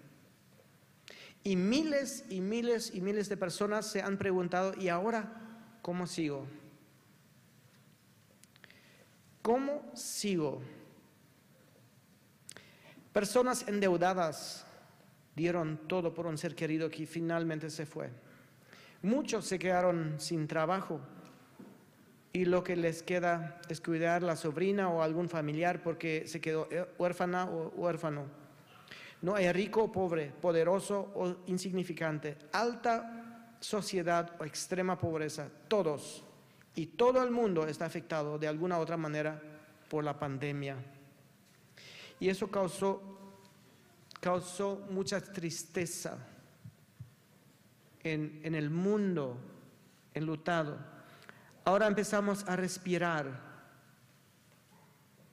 Y 1.42 1.56
miles 1.56 2.24
y 2.30 2.40
miles 2.40 2.94
y 2.94 3.00
miles 3.00 3.28
de 3.28 3.36
personas 3.36 3.84
se 3.86 4.00
han 4.00 4.16
preguntado, 4.16 4.74
¿y 4.80 4.90
ahora 4.90 5.32
cómo 5.82 6.06
sigo? 6.06 6.46
¿Cómo 9.42 9.82
sigo? 9.96 10.62
Personas 13.12 13.66
endeudadas, 13.66 14.67
dieron 15.38 15.78
todo 15.86 16.12
por 16.12 16.26
un 16.26 16.36
ser 16.36 16.56
querido 16.56 16.90
que 16.90 17.06
finalmente 17.06 17.70
se 17.70 17.86
fue. 17.86 18.10
Muchos 19.02 19.44
se 19.44 19.56
quedaron 19.56 20.16
sin 20.18 20.48
trabajo 20.48 21.00
y 22.32 22.44
lo 22.44 22.64
que 22.64 22.74
les 22.74 23.04
queda 23.04 23.60
es 23.68 23.80
cuidar 23.80 24.24
la 24.24 24.34
sobrina 24.34 24.88
o 24.88 25.00
algún 25.00 25.28
familiar 25.28 25.80
porque 25.80 26.26
se 26.26 26.40
quedó 26.40 26.68
huérfana 26.98 27.44
o 27.44 27.68
huérfano. 27.76 28.26
No 29.22 29.36
hay 29.36 29.52
rico 29.52 29.84
o 29.84 29.92
pobre, 29.92 30.32
poderoso 30.40 31.12
o 31.14 31.36
insignificante, 31.46 32.36
alta 32.52 33.54
sociedad 33.60 34.34
o 34.40 34.44
extrema 34.44 34.98
pobreza, 34.98 35.48
todos 35.68 36.24
y 36.74 36.86
todo 36.86 37.22
el 37.22 37.30
mundo 37.30 37.66
está 37.66 37.86
afectado 37.86 38.38
de 38.38 38.48
alguna 38.48 38.78
u 38.78 38.82
otra 38.82 38.96
manera 38.96 39.40
por 39.88 40.02
la 40.02 40.18
pandemia. 40.18 40.76
Y 42.18 42.28
eso 42.28 42.50
causó 42.50 43.17
causó 44.20 44.86
mucha 44.90 45.20
tristeza 45.20 46.18
en, 48.02 48.40
en 48.42 48.54
el 48.54 48.70
mundo 48.70 49.38
enlutado. 50.14 50.78
Ahora 51.64 51.86
empezamos 51.86 52.46
a 52.48 52.56
respirar 52.56 53.48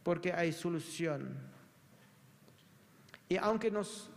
porque 0.03 0.33
hay 0.33 0.53
solución. 0.53 1.35
Y 3.27 3.37
aunque 3.37 3.71
nos, 3.71 4.09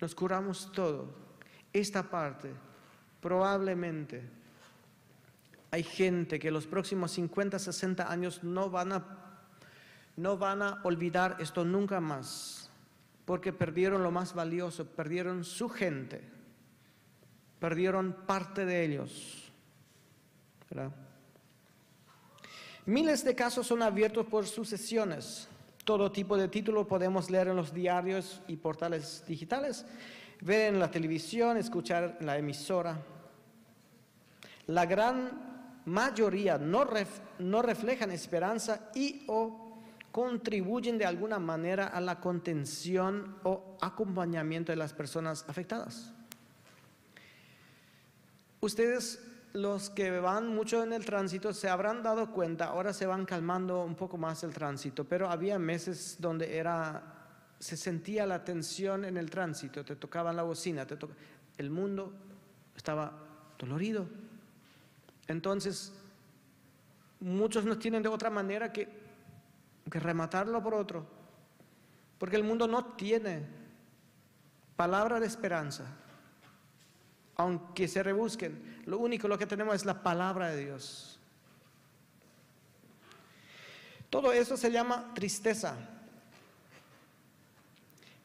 nos 0.00 0.14
curamos 0.14 0.70
todo, 0.72 1.14
esta 1.72 2.02
parte 2.02 2.52
probablemente 3.20 4.22
hay 5.70 5.82
gente 5.82 6.38
que 6.38 6.50
los 6.50 6.66
próximos 6.66 7.10
50, 7.12 7.58
60 7.58 8.12
años 8.12 8.44
no 8.44 8.68
van 8.68 8.92
a, 8.92 9.04
no 10.16 10.36
van 10.36 10.62
a 10.62 10.80
olvidar 10.84 11.38
esto 11.40 11.64
nunca 11.64 12.00
más 12.00 12.63
porque 13.24 13.52
perdieron 13.52 14.02
lo 14.02 14.10
más 14.10 14.34
valioso, 14.34 14.86
perdieron 14.86 15.44
su 15.44 15.68
gente, 15.68 16.20
perdieron 17.58 18.14
parte 18.26 18.64
de 18.66 18.84
ellos. 18.84 19.52
Miles 22.86 23.24
de 23.24 23.34
casos 23.34 23.66
son 23.66 23.82
abiertos 23.82 24.26
por 24.26 24.46
sucesiones. 24.46 25.48
Todo 25.84 26.12
tipo 26.12 26.36
de 26.36 26.48
título 26.48 26.86
podemos 26.86 27.30
leer 27.30 27.48
en 27.48 27.56
los 27.56 27.72
diarios 27.72 28.42
y 28.48 28.56
portales 28.56 29.24
digitales, 29.26 29.86
ver 30.40 30.72
en 30.72 30.80
la 30.80 30.90
televisión, 30.90 31.56
escuchar 31.56 32.18
la 32.20 32.36
emisora. 32.36 32.98
La 34.66 34.86
gran 34.86 35.82
mayoría 35.86 36.58
no, 36.58 36.86
no 37.38 37.62
reflejan 37.62 38.10
esperanza 38.10 38.90
y 38.94 39.24
o 39.28 39.63
contribuyen 40.14 40.96
de 40.96 41.06
alguna 41.06 41.40
manera 41.40 41.88
a 41.88 42.00
la 42.00 42.20
contención 42.20 43.34
o 43.42 43.76
acompañamiento 43.80 44.70
de 44.70 44.76
las 44.76 44.92
personas 44.92 45.44
afectadas. 45.48 46.12
Ustedes, 48.60 49.20
los 49.54 49.90
que 49.90 50.20
van 50.20 50.46
mucho 50.54 50.84
en 50.84 50.92
el 50.92 51.04
tránsito, 51.04 51.52
se 51.52 51.68
habrán 51.68 52.04
dado 52.04 52.30
cuenta, 52.30 52.66
ahora 52.66 52.92
se 52.92 53.06
van 53.06 53.26
calmando 53.26 53.82
un 53.82 53.96
poco 53.96 54.16
más 54.16 54.44
el 54.44 54.54
tránsito, 54.54 55.02
pero 55.02 55.28
había 55.28 55.58
meses 55.58 56.14
donde 56.20 56.58
era, 56.58 57.02
se 57.58 57.76
sentía 57.76 58.24
la 58.24 58.44
tensión 58.44 59.04
en 59.04 59.16
el 59.16 59.28
tránsito, 59.28 59.84
te 59.84 59.96
tocaban 59.96 60.36
la 60.36 60.44
bocina, 60.44 60.86
te 60.86 60.96
el 61.58 61.70
mundo 61.70 62.12
estaba 62.76 63.18
dolorido. 63.58 64.06
Entonces, 65.26 65.92
muchos 67.18 67.64
no 67.64 67.76
tienen 67.78 68.04
de 68.04 68.08
otra 68.08 68.30
manera 68.30 68.72
que 68.72 69.02
que 69.90 70.00
rematarlo 70.00 70.62
por 70.62 70.74
otro. 70.74 71.06
Porque 72.18 72.36
el 72.36 72.44
mundo 72.44 72.66
no 72.66 72.84
tiene 72.96 73.44
palabra 74.76 75.20
de 75.20 75.26
esperanza. 75.26 75.84
Aunque 77.36 77.88
se 77.88 78.02
rebusquen, 78.02 78.82
lo 78.86 78.98
único 78.98 79.28
lo 79.28 79.38
que 79.38 79.46
tenemos 79.46 79.74
es 79.74 79.84
la 79.84 80.02
palabra 80.02 80.50
de 80.50 80.64
Dios. 80.64 81.18
Todo 84.08 84.32
eso 84.32 84.56
se 84.56 84.70
llama 84.70 85.12
tristeza. 85.14 85.76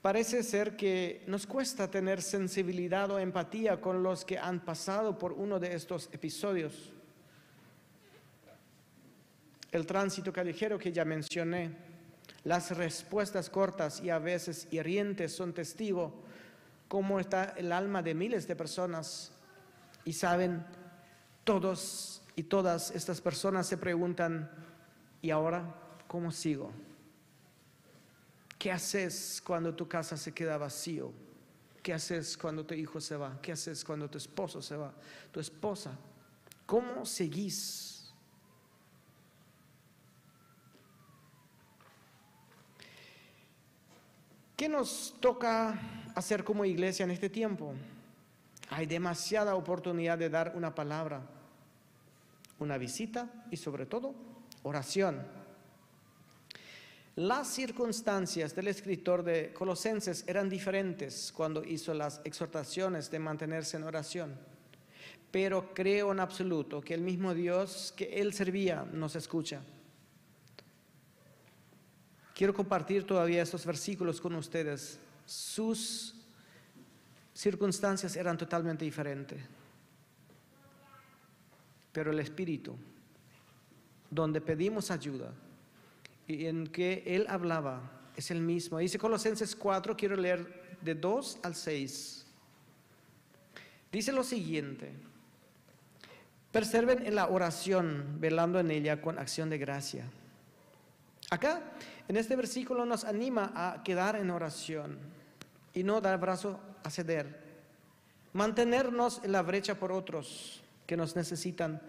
Parece 0.02 0.44
ser 0.44 0.78
que 0.78 1.24
nos 1.28 1.46
cuesta 1.46 1.90
tener 1.90 2.22
sensibilidad 2.22 3.10
o 3.12 3.20
empatía 3.20 3.82
con 3.82 4.04
los 4.04 4.24
que 4.24 4.38
han 4.38 4.60
pasado 4.60 5.18
por 5.18 5.34
uno 5.34 5.60
de 5.60 5.76
estos 5.76 6.10
episodios 6.14 6.94
el 9.72 9.86
tránsito 9.86 10.34
callejero 10.34 10.80
que 10.80 10.92
ya 10.92 11.06
mencioné, 11.06 11.72
las 12.44 12.76
respuestas 12.76 13.50
cortas 13.50 14.02
y 14.02 14.10
a 14.10 14.20
veces 14.20 14.68
hirientes 14.72 15.36
son 15.36 15.54
testigo 15.54 16.24
cómo 16.88 17.20
está 17.20 17.54
el 17.56 17.72
alma 17.72 18.02
de 18.02 18.16
miles 18.16 18.48
de 18.48 18.56
personas 18.56 19.32
y 20.04 20.14
saben, 20.14 20.66
todos 21.44 22.22
y 22.36 22.44
todas 22.44 22.92
estas 22.92 23.22
personas 23.22 23.68
se 23.68 23.78
preguntan, 23.78 24.50
¿y 25.22 25.30
ahora 25.30 25.76
cómo 26.08 26.32
sigo? 26.32 26.72
¿Qué 28.58 28.72
haces 28.72 29.42
cuando 29.46 29.74
tu 29.74 29.88
casa 29.88 30.18
se 30.18 30.34
queda 30.34 30.58
vacío? 30.58 31.14
¿Qué 31.82 31.94
haces 31.94 32.38
cuando 32.38 32.66
tu 32.66 32.74
hijo 32.74 33.00
se 33.00 33.16
va? 33.16 33.40
¿Qué 33.42 33.54
haces 33.54 33.86
cuando 33.86 34.10
tu 34.10 34.18
esposo 34.18 34.62
se 34.62 34.76
va? 34.76 34.94
Tu 35.32 35.40
esposa. 35.40 35.98
¿Cómo 36.66 37.06
seguís? 37.06 37.99
¿Qué 44.60 44.68
nos 44.68 45.16
toca 45.22 45.80
hacer 46.16 46.44
como 46.44 46.66
iglesia 46.66 47.06
en 47.06 47.12
este 47.12 47.30
tiempo? 47.30 47.76
Hay 48.70 48.88
demasiada 48.88 49.56
oportunidad 49.56 50.18
de 50.18 50.30
dar 50.30 50.52
una 50.54 50.76
palabra, 50.76 51.22
una 52.60 52.78
visita 52.78 53.46
y 53.52 53.56
sobre 53.56 53.86
todo 53.86 54.14
oración. 54.64 55.26
Las 57.16 57.48
circunstancias 57.48 58.54
del 58.54 58.68
escritor 58.68 59.24
de 59.24 59.54
Colosenses 59.54 60.26
eran 60.28 60.50
diferentes 60.50 61.32
cuando 61.34 61.64
hizo 61.64 61.94
las 61.94 62.20
exhortaciones 62.26 63.10
de 63.10 63.20
mantenerse 63.20 63.78
en 63.78 63.84
oración, 63.84 64.36
pero 65.32 65.74
creo 65.74 66.12
en 66.12 66.20
absoluto 66.20 66.82
que 66.82 66.96
el 66.96 67.02
mismo 67.02 67.34
Dios 67.34 67.94
que 67.96 68.20
él 68.20 68.34
servía 68.34 68.86
nos 68.92 69.16
escucha. 69.16 69.62
Quiero 72.40 72.54
compartir 72.54 73.04
todavía 73.04 73.42
estos 73.42 73.66
versículos 73.66 74.22
con 74.22 74.34
ustedes. 74.36 74.98
Sus 75.26 76.16
circunstancias 77.34 78.16
eran 78.16 78.38
totalmente 78.38 78.86
diferentes. 78.86 79.42
Pero 81.92 82.12
el 82.12 82.20
Espíritu, 82.22 82.78
donde 84.10 84.40
pedimos 84.40 84.90
ayuda 84.90 85.34
y 86.28 86.46
en 86.46 86.68
que 86.68 87.04
Él 87.06 87.26
hablaba, 87.28 87.82
es 88.16 88.32
el 88.32 88.40
mismo. 88.40 88.78
Dice 88.78 88.98
Colosenses 88.98 89.54
4, 89.54 89.98
quiero 89.98 90.16
leer 90.16 90.78
de 90.80 90.96
2 90.96 91.40
al 91.44 91.56
6. 91.56 92.26
Dice 93.92 94.14
lo 94.14 94.24
siguiente, 94.24 94.94
preserven 96.54 97.06
en 97.06 97.16
la 97.16 97.28
oración, 97.28 98.16
velando 98.18 98.62
en 98.62 98.72
ella 98.72 99.02
con 99.02 99.20
acción 99.20 99.50
de 99.50 99.58
gracia. 99.58 100.10
Acá, 101.30 101.62
en 102.08 102.18
este 102.18 102.36
versículo 102.36 102.86
nos 102.86 103.04
anima 103.04 103.52
a 103.56 103.84
quedar 103.84 104.16
en 104.16 104.32
oración 104.32 104.98
y 105.74 105.84
no 105.84 106.02
dar 106.02 106.20
brazo 106.20 106.60
a 106.84 106.90
ceder. 106.90 107.48
Mantenernos 108.34 109.22
en 109.24 109.32
la 109.32 109.44
brecha 109.44 109.76
por 109.76 109.92
otros 109.92 110.64
que 110.88 110.98
nos 110.98 111.16
necesitan. 111.16 111.82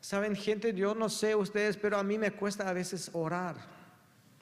Saben, 0.00 0.34
gente, 0.34 0.74
yo 0.74 0.94
no 0.94 1.08
sé 1.08 1.36
ustedes, 1.36 1.76
pero 1.76 1.98
a 1.98 2.02
mí 2.02 2.18
me 2.18 2.32
cuesta 2.32 2.68
a 2.68 2.72
veces 2.72 3.10
orar. 3.12 3.56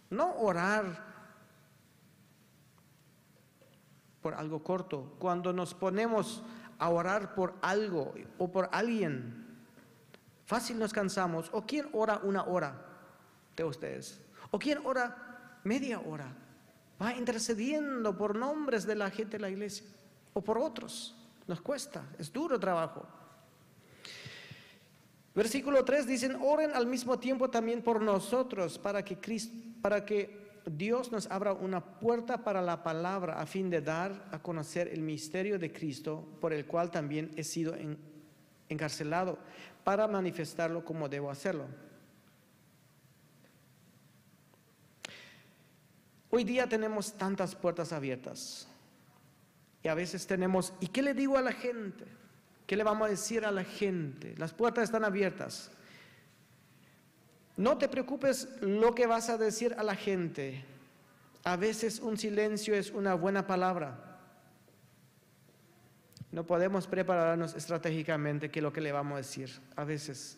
No 0.08 0.34
orar 0.36 1.04
por 4.22 4.32
algo 4.32 4.62
corto. 4.62 5.14
Cuando 5.18 5.52
nos 5.52 5.74
ponemos 5.74 6.42
a 6.78 6.88
orar 6.88 7.34
por 7.34 7.54
algo 7.60 8.14
o 8.38 8.50
por 8.50 8.70
alguien, 8.72 9.46
fácil 10.46 10.78
nos 10.78 10.94
cansamos. 10.94 11.50
¿O 11.52 11.66
quién 11.66 11.88
ora 11.92 12.20
una 12.22 12.44
hora 12.44 12.93
de 13.62 13.64
ustedes? 13.64 14.20
¿O 14.50 14.58
quién 14.58 14.78
ora 14.84 15.60
media 15.64 16.00
hora? 16.00 16.32
Va 17.00 17.14
intercediendo 17.14 18.16
por 18.16 18.36
nombres 18.36 18.86
de 18.86 18.94
la 18.94 19.10
gente 19.10 19.32
de 19.36 19.42
la 19.42 19.50
iglesia 19.50 19.86
o 20.32 20.42
por 20.42 20.58
otros. 20.58 21.16
Nos 21.46 21.60
cuesta, 21.60 22.04
es 22.18 22.32
duro 22.32 22.58
trabajo. 22.58 23.06
Versículo 25.34 25.84
3 25.84 26.06
dicen, 26.06 26.38
oren 26.40 26.72
al 26.74 26.86
mismo 26.86 27.18
tiempo 27.18 27.50
también 27.50 27.82
por 27.82 28.00
nosotros 28.00 28.78
para 28.78 29.04
que, 29.04 29.18
Cristo, 29.18 29.56
para 29.82 30.04
que 30.04 30.44
Dios 30.64 31.10
nos 31.10 31.30
abra 31.30 31.52
una 31.52 31.84
puerta 31.84 32.44
para 32.44 32.62
la 32.62 32.82
palabra 32.82 33.40
a 33.40 33.46
fin 33.46 33.68
de 33.68 33.80
dar 33.80 34.28
a 34.30 34.40
conocer 34.40 34.88
el 34.88 35.02
misterio 35.02 35.58
de 35.58 35.72
Cristo, 35.72 36.24
por 36.40 36.52
el 36.52 36.66
cual 36.66 36.90
también 36.90 37.32
he 37.36 37.44
sido 37.44 37.74
encarcelado, 38.68 39.38
para 39.82 40.06
manifestarlo 40.06 40.84
como 40.84 41.08
debo 41.08 41.30
hacerlo. 41.30 41.66
Hoy 46.36 46.42
día 46.42 46.68
tenemos 46.68 47.12
tantas 47.12 47.54
puertas 47.54 47.92
abiertas 47.92 48.66
y 49.84 49.86
a 49.86 49.94
veces 49.94 50.26
tenemos, 50.26 50.72
¿y 50.80 50.88
qué 50.88 51.00
le 51.00 51.14
digo 51.14 51.38
a 51.38 51.42
la 51.42 51.52
gente? 51.52 52.04
¿Qué 52.66 52.76
le 52.76 52.82
vamos 52.82 53.06
a 53.06 53.10
decir 53.10 53.44
a 53.44 53.52
la 53.52 53.62
gente? 53.62 54.34
Las 54.36 54.52
puertas 54.52 54.82
están 54.82 55.04
abiertas. 55.04 55.70
No 57.56 57.78
te 57.78 57.86
preocupes 57.86 58.48
lo 58.62 58.96
que 58.96 59.06
vas 59.06 59.28
a 59.28 59.38
decir 59.38 59.76
a 59.78 59.84
la 59.84 59.94
gente. 59.94 60.64
A 61.44 61.54
veces 61.54 62.00
un 62.00 62.18
silencio 62.18 62.74
es 62.74 62.90
una 62.90 63.14
buena 63.14 63.46
palabra. 63.46 64.18
No 66.32 66.44
podemos 66.48 66.88
prepararnos 66.88 67.54
estratégicamente 67.54 68.50
qué 68.50 68.58
es 68.58 68.62
lo 68.64 68.72
que 68.72 68.80
le 68.80 68.90
vamos 68.90 69.14
a 69.14 69.18
decir. 69.18 69.52
A 69.76 69.84
veces 69.84 70.36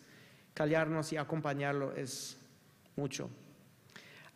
callarnos 0.53 1.11
y 1.11 1.17
acompañarlo 1.17 1.91
es 1.95 2.37
mucho. 2.95 3.31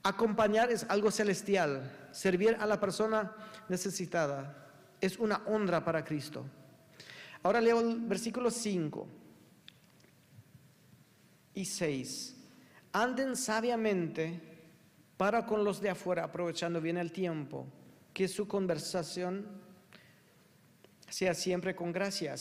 Acompañar 0.03 0.71
es 0.71 0.85
algo 0.89 1.11
celestial. 1.11 2.09
Servir 2.11 2.57
a 2.59 2.65
la 2.65 2.79
persona 2.79 3.35
necesitada 3.69 4.67
es 4.99 5.17
una 5.17 5.41
honra 5.45 5.83
para 5.83 6.03
Cristo. 6.03 6.45
Ahora 7.43 7.61
leo 7.61 7.79
el 7.79 7.99
versículo 8.01 8.51
5 8.51 9.07
y 11.53 11.65
6 11.65 12.37
anden 12.93 13.35
sabiamente 13.35 14.41
para 15.17 15.45
con 15.45 15.63
los 15.63 15.79
de 15.81 15.91
afuera, 15.91 16.23
aprovechando 16.25 16.81
bien 16.81 16.97
el 16.97 17.11
tiempo, 17.11 17.67
que 18.13 18.27
su 18.27 18.47
conversación 18.47 19.45
sea 21.07 21.33
siempre 21.33 21.75
con 21.75 21.91
gracia, 21.91 22.37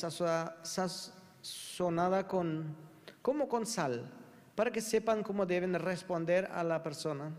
sazonada 0.62 2.26
con, 2.26 2.74
como 3.22 3.48
con 3.48 3.66
sal, 3.66 4.10
para 4.54 4.70
que 4.70 4.80
sepan 4.80 5.22
cómo 5.22 5.44
deben 5.46 5.74
responder 5.74 6.46
a 6.46 6.64
la 6.64 6.82
persona. 6.82 7.30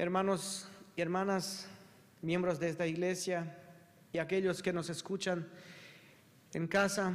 Hermanos 0.00 0.66
y 0.96 1.02
hermanas, 1.02 1.68
miembros 2.22 2.58
de 2.58 2.70
esta 2.70 2.86
iglesia 2.86 3.54
y 4.14 4.16
aquellos 4.16 4.62
que 4.62 4.72
nos 4.72 4.88
escuchan 4.88 5.46
en 6.54 6.66
casa, 6.68 7.12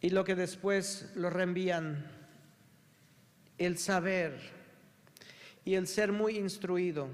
y 0.00 0.08
lo 0.08 0.24
que 0.24 0.34
después 0.34 1.12
lo 1.14 1.28
reenvían, 1.28 2.10
el 3.58 3.76
saber 3.76 4.40
y 5.66 5.74
el 5.74 5.86
ser 5.86 6.10
muy 6.10 6.38
instruido 6.38 7.08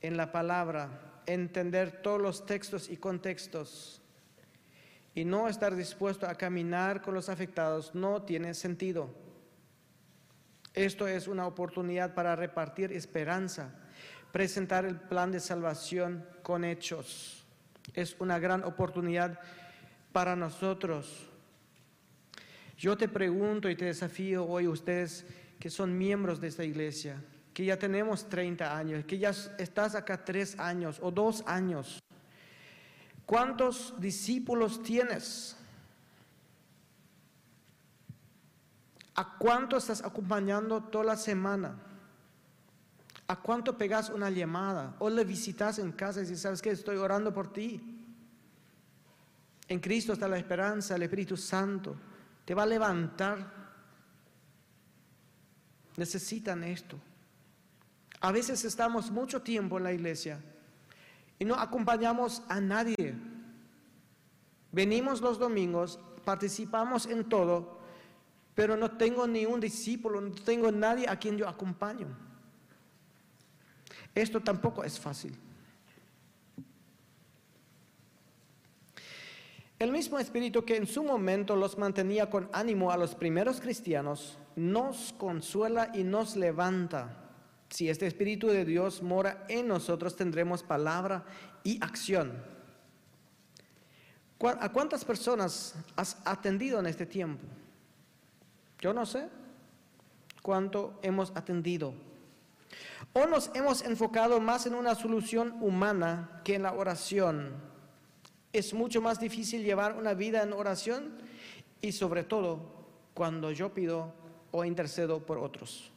en 0.00 0.16
la 0.16 0.32
palabra, 0.32 1.22
entender 1.26 2.02
todos 2.02 2.20
los 2.20 2.46
textos 2.46 2.90
y 2.90 2.96
contextos 2.96 4.02
y 5.14 5.24
no 5.24 5.46
estar 5.46 5.76
dispuesto 5.76 6.26
a 6.26 6.34
caminar 6.34 7.00
con 7.00 7.14
los 7.14 7.28
afectados 7.28 7.94
no 7.94 8.22
tiene 8.22 8.54
sentido. 8.54 9.23
Esto 10.74 11.08
es 11.08 11.28
una 11.28 11.46
oportunidad 11.46 12.14
para 12.14 12.36
repartir 12.36 12.92
esperanza, 12.92 13.70
presentar 14.32 14.84
el 14.84 14.96
plan 14.96 15.32
de 15.32 15.40
salvación 15.40 16.26
con 16.42 16.64
hechos. 16.64 17.46
Es 17.94 18.16
una 18.18 18.38
gran 18.38 18.64
oportunidad 18.64 19.38
para 20.12 20.36
nosotros 20.36 21.30
yo 22.76 22.96
te 22.96 23.08
pregunto 23.08 23.70
y 23.70 23.76
te 23.76 23.84
desafío 23.86 24.46
hoy 24.46 24.66
ustedes 24.66 25.24
que 25.58 25.70
son 25.70 25.96
miembros 25.96 26.40
de 26.40 26.48
esta 26.48 26.64
iglesia, 26.64 27.22
que 27.52 27.64
ya 27.64 27.78
tenemos 27.78 28.28
30 28.28 28.76
años, 28.76 29.04
que 29.04 29.18
ya 29.18 29.30
estás 29.58 29.94
acá 29.94 30.24
tres 30.24 30.58
años 30.58 30.98
o 31.00 31.10
dos 31.10 31.44
años. 31.46 32.02
¿Cuántos 33.24 33.94
discípulos 33.98 34.82
tienes? 34.82 35.56
¿A 39.16 39.38
cuánto 39.38 39.76
estás 39.76 40.02
acompañando 40.02 40.82
toda 40.82 41.04
la 41.04 41.16
semana? 41.16 41.76
¿A 43.26 43.36
cuánto 43.36 43.78
pegas 43.78 44.10
una 44.10 44.28
llamada? 44.30 44.96
¿O 44.98 45.08
le 45.08 45.24
visitas 45.24 45.78
en 45.78 45.92
casa 45.92 46.20
y 46.20 46.22
dices, 46.22 46.40
sabes 46.40 46.60
que 46.60 46.70
estoy 46.70 46.96
orando 46.96 47.32
por 47.32 47.52
ti? 47.52 47.80
En 49.68 49.80
Cristo 49.80 50.12
está 50.12 50.28
la 50.28 50.38
esperanza, 50.38 50.96
el 50.96 51.02
Espíritu 51.02 51.36
Santo 51.36 51.96
te 52.44 52.54
va 52.54 52.64
a 52.64 52.66
levantar. 52.66 53.64
Necesitan 55.96 56.64
esto. 56.64 56.98
A 58.20 58.32
veces 58.32 58.64
estamos 58.64 59.10
mucho 59.10 59.42
tiempo 59.42 59.78
en 59.78 59.84
la 59.84 59.92
iglesia 59.92 60.40
y 61.38 61.44
no 61.44 61.54
acompañamos 61.54 62.42
a 62.48 62.60
nadie. 62.60 63.14
Venimos 64.72 65.20
los 65.20 65.38
domingos, 65.38 66.00
participamos 66.24 67.06
en 67.06 67.28
todo, 67.28 67.78
pero 68.54 68.76
no 68.76 68.92
tengo 68.92 69.26
ni 69.26 69.46
un 69.46 69.60
discípulo, 69.60 70.20
no 70.20 70.30
tengo 70.30 70.70
nadie 70.70 71.08
a 71.08 71.18
quien 71.18 71.36
yo 71.36 71.48
acompaño. 71.48 72.06
Esto 74.14 74.40
tampoco 74.40 74.84
es 74.84 74.98
fácil. 74.98 75.36
El 79.78 79.90
mismo 79.90 80.18
espíritu 80.18 80.64
que 80.64 80.76
en 80.76 80.86
su 80.86 81.02
momento 81.02 81.56
los 81.56 81.76
mantenía 81.76 82.30
con 82.30 82.48
ánimo 82.52 82.92
a 82.92 82.96
los 82.96 83.14
primeros 83.16 83.60
cristianos, 83.60 84.38
nos 84.54 85.12
consuela 85.14 85.90
y 85.92 86.04
nos 86.04 86.36
levanta. 86.36 87.24
Si 87.70 87.88
este 87.88 88.06
espíritu 88.06 88.46
de 88.46 88.64
Dios 88.64 89.02
mora 89.02 89.44
en 89.48 89.66
nosotros, 89.66 90.14
tendremos 90.14 90.62
palabra 90.62 91.24
y 91.64 91.82
acción. 91.82 92.32
¿A 94.40 94.70
cuántas 94.72 95.04
personas 95.04 95.74
has 95.96 96.18
atendido 96.24 96.78
en 96.78 96.86
este 96.86 97.04
tiempo? 97.04 97.44
Yo 98.84 98.92
no 98.92 99.06
sé 99.06 99.30
cuánto 100.42 100.98
hemos 101.00 101.30
atendido. 101.34 101.94
O 103.14 103.24
nos 103.24 103.50
hemos 103.54 103.80
enfocado 103.80 104.40
más 104.40 104.66
en 104.66 104.74
una 104.74 104.94
solución 104.94 105.56
humana 105.62 106.42
que 106.44 106.56
en 106.56 106.64
la 106.64 106.74
oración 106.74 107.54
es 108.52 108.74
mucho 108.74 109.00
más 109.00 109.18
difícil 109.18 109.64
llevar 109.64 109.96
una 109.96 110.12
vida 110.12 110.42
en 110.42 110.52
oración 110.52 111.16
y 111.80 111.92
sobre 111.92 112.24
todo 112.24 112.60
cuando 113.14 113.52
yo 113.52 113.72
pido 113.72 114.12
o 114.50 114.66
intercedo 114.66 115.24
por 115.24 115.38
otros. 115.38 115.90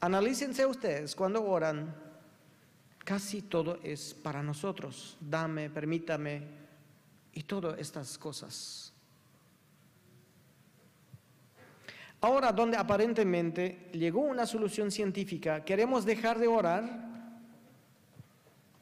Analícense 0.00 0.66
ustedes 0.66 1.14
cuando 1.14 1.44
oran, 1.44 1.94
casi 3.04 3.42
todo 3.42 3.78
es 3.84 4.14
para 4.14 4.42
nosotros. 4.42 5.16
Dame, 5.20 5.70
permítame 5.70 6.42
y 7.34 7.44
todas 7.44 7.78
estas 7.78 8.18
cosas. 8.18 8.95
Ahora, 12.26 12.50
donde 12.50 12.76
aparentemente 12.76 13.88
llegó 13.92 14.22
una 14.22 14.46
solución 14.46 14.90
científica, 14.90 15.64
queremos 15.64 16.04
dejar 16.04 16.40
de 16.40 16.48
orar 16.48 17.06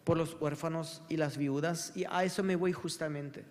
por 0.03 0.17
los 0.17 0.41
huérfanos 0.41 1.03
y 1.11 1.19
las 1.19 1.37
viudas, 1.37 1.93
y 1.95 2.07
a 2.09 2.25
eso 2.25 2.43
me 2.43 2.57
voy 2.57 2.73
justamente. 2.73 3.45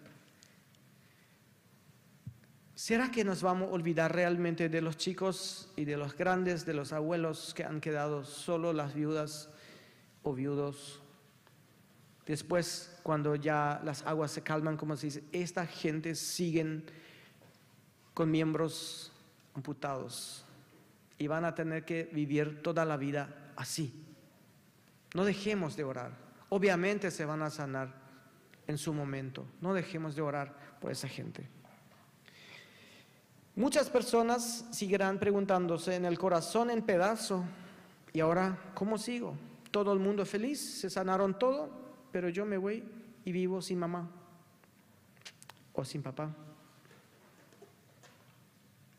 ¿Será 2.74 3.12
que 3.12 3.24
nos 3.24 3.44
vamos 3.44 3.70
a 3.70 3.72
olvidar 3.72 4.16
realmente 4.16 4.68
de 4.68 4.82
los 4.82 4.98
chicos 4.98 5.72
y 5.76 5.86
de 5.86 5.96
los 5.96 6.18
grandes, 6.18 6.66
de 6.66 6.74
los 6.74 6.92
abuelos 6.92 7.54
que 7.54 7.64
han 7.64 7.80
quedado 7.80 8.24
solo 8.24 8.74
las 8.74 8.96
viudas 8.96 9.52
o 10.24 10.34
viudos? 10.34 11.04
Después, 12.26 12.98
cuando 13.04 13.36
ya 13.36 13.80
las 13.86 14.02
aguas 14.08 14.32
se 14.32 14.42
calman, 14.42 14.76
como 14.76 14.98
se 14.98 15.06
dice, 15.06 15.24
esta 15.32 15.68
gente 15.68 16.16
siguen 16.16 16.84
con 18.16 18.32
miembros 18.32 19.13
amputados 19.56 20.46
y 21.18 21.28
van 21.28 21.46
a 21.46 21.56
tener 21.56 21.86
que 21.86 22.10
vivir 22.12 22.62
toda 22.62 22.86
la 22.86 22.98
vida 22.98 23.52
así. 23.56 23.94
No 25.14 25.26
dejemos 25.26 25.76
de 25.76 25.84
orar. 25.84 26.12
Obviamente 26.50 27.12
se 27.12 27.26
van 27.26 27.42
a 27.42 27.50
sanar 27.50 27.94
en 28.68 28.78
su 28.78 28.94
momento. 28.94 29.46
No 29.62 29.74
dejemos 29.74 30.16
de 30.16 30.22
orar 30.22 30.54
por 30.80 30.92
esa 30.92 31.08
gente. 31.08 31.48
Muchas 33.56 33.90
personas 33.90 34.66
seguirán 34.72 35.20
preguntándose 35.20 35.96
en 35.96 36.06
el 36.06 36.18
corazón 36.18 36.72
en 36.72 36.82
pedazo, 36.82 37.44
¿y 38.12 38.20
ahora 38.20 38.58
cómo 38.74 38.98
sigo? 38.98 39.36
Todo 39.70 39.94
el 39.94 40.00
mundo 40.00 40.26
feliz, 40.26 40.60
se 40.60 40.90
sanaron 40.90 41.38
todo, 41.38 41.70
pero 42.12 42.30
yo 42.30 42.46
me 42.46 42.58
voy 42.58 42.84
y 43.24 43.32
vivo 43.32 43.62
sin 43.62 43.78
mamá 43.78 44.10
o 45.74 45.86
sin 45.86 46.02
papá. 46.02 46.36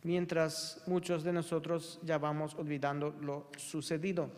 Mientras 0.05 0.83
muchos 0.87 1.25
de 1.25 1.33
nosotros 1.33 1.99
ya 2.03 2.19
vamos 2.19 2.55
olvidando 2.55 3.15
lo 3.21 3.49
sucedido. 3.57 4.31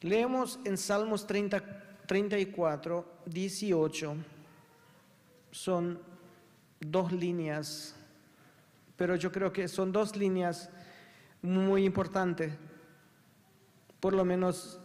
Leemos 0.00 0.58
en 0.64 0.76
Salmos 0.76 1.26
30, 1.26 1.62
34, 2.06 3.06
18 3.26 4.16
son 5.52 6.00
dos 6.80 7.12
líneas, 7.12 7.94
pero 8.96 9.14
yo 9.14 9.30
creo 9.30 9.52
que 9.52 9.68
son 9.68 9.92
dos 9.92 10.16
líneas 10.16 10.70
muy 11.42 11.84
importantes. 11.84 12.52
Por 14.00 14.14
lo 14.14 14.24
menos 14.24 14.80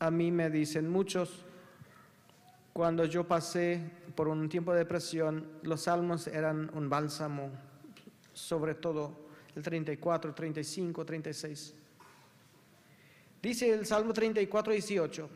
a 0.00 0.10
mí 0.10 0.32
me 0.32 0.50
dicen 0.50 0.88
muchos, 0.90 1.44
cuando 2.72 3.04
yo 3.04 3.26
pasé 3.26 3.80
por 4.14 4.28
un 4.28 4.48
tiempo 4.48 4.72
de 4.72 4.78
depresión, 4.78 5.46
los 5.62 5.82
salmos 5.82 6.26
eran 6.26 6.70
un 6.74 6.88
bálsamo, 6.88 7.50
sobre 8.32 8.74
todo 8.74 9.28
el 9.54 9.62
34, 9.62 10.34
35, 10.34 11.04
36. 11.04 11.74
Dice 13.42 13.72
el 13.72 13.86
Salmo 13.86 14.12
34, 14.12 14.72
18, 14.72 15.28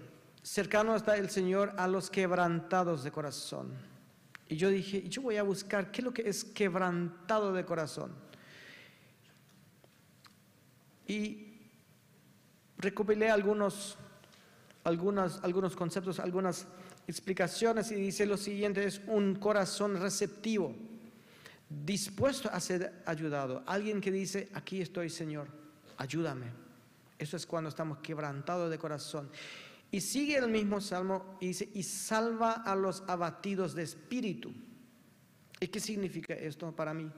cercano 0.43 0.95
está 0.95 1.17
el 1.17 1.29
Señor 1.29 1.73
a 1.77 1.89
los 1.89 2.09
quebrantados 2.09 3.03
de 3.05 3.11
corazón 3.11 3.97
y 4.49 4.57
yo 4.57 4.71
dije, 4.71 5.09
yo 5.09 5.23
voy 5.23 5.37
a 5.37 5.43
buscar 5.43 5.91
qué 5.91 6.01
es 6.01 6.05
lo 6.05 6.13
que 6.13 6.29
es 6.29 6.45
quebrantado 6.45 7.53
de 7.53 7.65
corazón. 7.65 8.13
Y 11.09 11.59
recopilé 12.79 13.29
algunos, 13.29 13.97
algunos, 14.85 15.43
algunos 15.43 15.75
conceptos, 15.75 16.21
algunas 16.21 16.67
explicaciones 17.07 17.91
y 17.91 17.95
dice 17.95 18.27
lo 18.27 18.37
siguiente, 18.37 18.85
es 18.85 19.01
un 19.07 19.37
corazón 19.37 20.01
receptivo, 20.01 20.75
dispuesto 21.69 22.51
a 22.51 22.61
ser 22.61 23.03
ayudado. 23.07 23.63
Alguien 23.67 24.01
que 24.01 24.11
dice, 24.11 24.49
aquí 24.55 24.81
estoy 24.81 25.11
Señor, 25.11 25.49
ayúdame. 25.97 26.47
Eso 27.19 27.37
es 27.37 27.47
cuando 27.47 27.71
estamos 27.71 27.99
quebrantados 27.99 28.71
de 28.71 28.79
corazón. 28.79 29.31
Y 29.91 30.01
sigue 30.01 30.37
el 30.37 30.49
mismo 30.49 30.81
salmo 30.81 31.39
y 31.41 31.49
dice, 31.49 31.71
y 31.73 31.83
salva 31.83 32.53
a 32.53 32.75
los 32.75 33.03
abatidos 33.07 33.75
de 33.75 33.85
espíritu. 33.85 34.53
¿Y 35.61 35.69
qué 35.69 35.81
significa 35.81 36.35
esto 36.35 36.75
para 36.75 36.93
mí? 36.93 37.11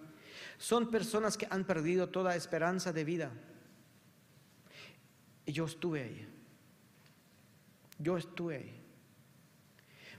Son 0.59 0.91
personas 0.91 1.37
que 1.37 1.49
han 1.51 1.65
perdido 1.65 2.09
toda 2.09 2.37
esperanza 2.37 2.93
de 2.93 3.05
vida. 3.05 3.33
Y 5.47 5.53
yo 5.53 5.65
estuve 5.65 6.03
ahí. 6.03 6.29
Yo 7.99 8.17
estuve 8.17 8.57
ahí. 8.57 8.78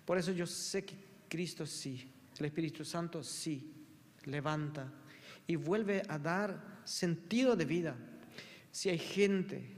Por 0.10 0.17
eso 0.17 0.32
yo 0.32 0.48
sé 0.48 0.84
que 0.84 0.95
Cristo 1.30 1.67
sí, 1.67 2.12
el 2.39 2.45
Espíritu 2.48 2.84
Santo 2.84 3.24
sí, 3.24 3.72
levanta 4.24 4.91
y 5.45 5.56
vuelve 5.56 6.02
a 6.10 6.17
dar 6.17 6.80
sentido 6.84 7.56
de 7.56 7.65
vida. 7.65 7.95
Si 8.72 8.89
hay 8.89 8.98
gente 8.98 9.78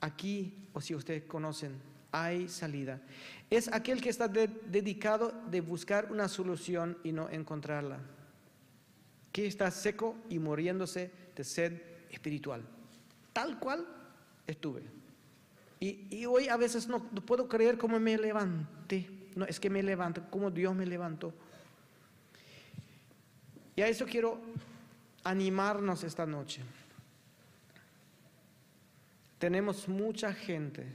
aquí, 0.00 0.68
o 0.72 0.80
si 0.80 0.94
ustedes 0.94 1.24
conocen, 1.24 1.82
hay 2.12 2.48
salida. 2.48 3.02
Es 3.50 3.66
aquel 3.72 4.00
que 4.00 4.10
está 4.10 4.28
dedicado 4.28 5.32
de 5.50 5.62
buscar 5.62 6.12
una 6.12 6.28
solución 6.28 6.96
y 7.02 7.10
no 7.10 7.28
encontrarla. 7.28 7.98
Que 9.32 9.48
está 9.48 9.68
seco 9.72 10.14
y 10.28 10.38
muriéndose 10.38 11.10
de 11.34 11.42
sed 11.42 11.82
espiritual. 12.08 12.62
Tal 13.32 13.58
cual 13.58 13.84
estuve. 14.46 14.99
Y, 15.82 16.26
hoy 16.26 16.48
a 16.48 16.58
veces 16.58 16.86
no, 16.88 17.02
puedo 17.02 17.48
creer 17.48 17.78
cómo 17.78 17.98
me 17.98 18.18
levanté. 18.18 19.08
No, 19.34 19.46
es 19.46 19.58
que 19.58 19.70
me 19.70 19.82
levanto, 19.82 20.22
cómo 20.30 20.50
Dios 20.50 20.74
me 20.74 20.84
levantó. 20.84 21.32
Y 23.74 23.80
a 23.80 23.88
eso 23.88 24.04
quiero 24.04 24.38
animarnos 25.24 26.04
esta 26.04 26.26
noche. 26.26 26.60
Tenemos 29.38 29.88
mucha 29.88 30.34
gente, 30.34 30.86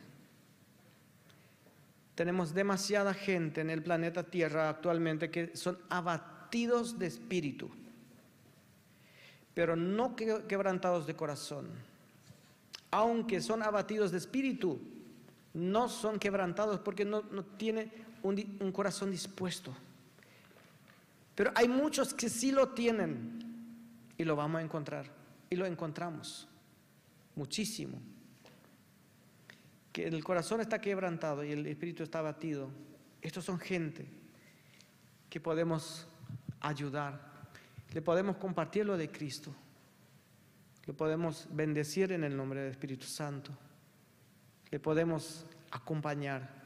tenemos 2.13 2.53
demasiada 2.53 3.15
gente 3.15 3.61
en 3.61 3.71
el 3.71 3.81
planeta 3.81 4.21
Tierra 4.21 4.69
actualmente 4.69 5.31
que 5.31 5.57
son 5.57 5.79
abatidos 5.89 6.99
de 6.99 7.07
espíritu, 7.07 7.71
pero 9.55 9.75
no 9.75 10.15
quebrantados 10.15 11.07
de 11.07 11.15
corazón. 11.15 11.94
Aunque 12.95 13.41
son 13.41 13.61
abatidos 13.61 14.11
de 14.11 14.19
espíritu, 14.19 14.79
no 15.53 15.89
son 15.89 16.17
quebrantados 16.17 16.79
porque 16.79 17.03
no, 17.03 17.23
no 17.23 17.43
tienen 17.43 17.91
un, 18.23 18.57
un 18.61 18.71
corazón 18.71 19.11
dispuesto. 19.11 19.75
Pero 21.35 21.51
hay 21.55 21.67
muchos 21.67 22.13
que 22.13 22.29
sí 22.29 22.53
lo 22.53 22.69
tienen 22.69 23.39
y 24.17 24.23
lo 24.23 24.37
vamos 24.37 24.59
a 24.59 24.63
encontrar 24.63 25.11
y 25.49 25.57
lo 25.57 25.65
encontramos 25.65 26.47
muchísimo 27.35 27.99
que 29.91 30.07
el 30.07 30.23
corazón 30.23 30.61
está 30.61 30.79
quebrantado 30.79 31.43
y 31.43 31.51
el 31.51 31.65
espíritu 31.67 32.03
está 32.03 32.19
abatido, 32.19 32.69
estos 33.21 33.43
son 33.43 33.59
gente 33.59 34.05
que 35.29 35.41
podemos 35.41 36.07
ayudar, 36.61 37.49
le 37.93 38.01
podemos 38.01 38.37
compartir 38.37 38.85
lo 38.85 38.95
de 38.97 39.11
Cristo, 39.11 39.53
le 40.87 40.93
podemos 40.93 41.47
bendecir 41.51 42.11
en 42.11 42.23
el 42.23 42.35
nombre 42.35 42.61
del 42.61 42.71
Espíritu 42.71 43.05
Santo, 43.05 43.51
le 44.69 44.79
podemos 44.79 45.45
acompañar 45.71 46.64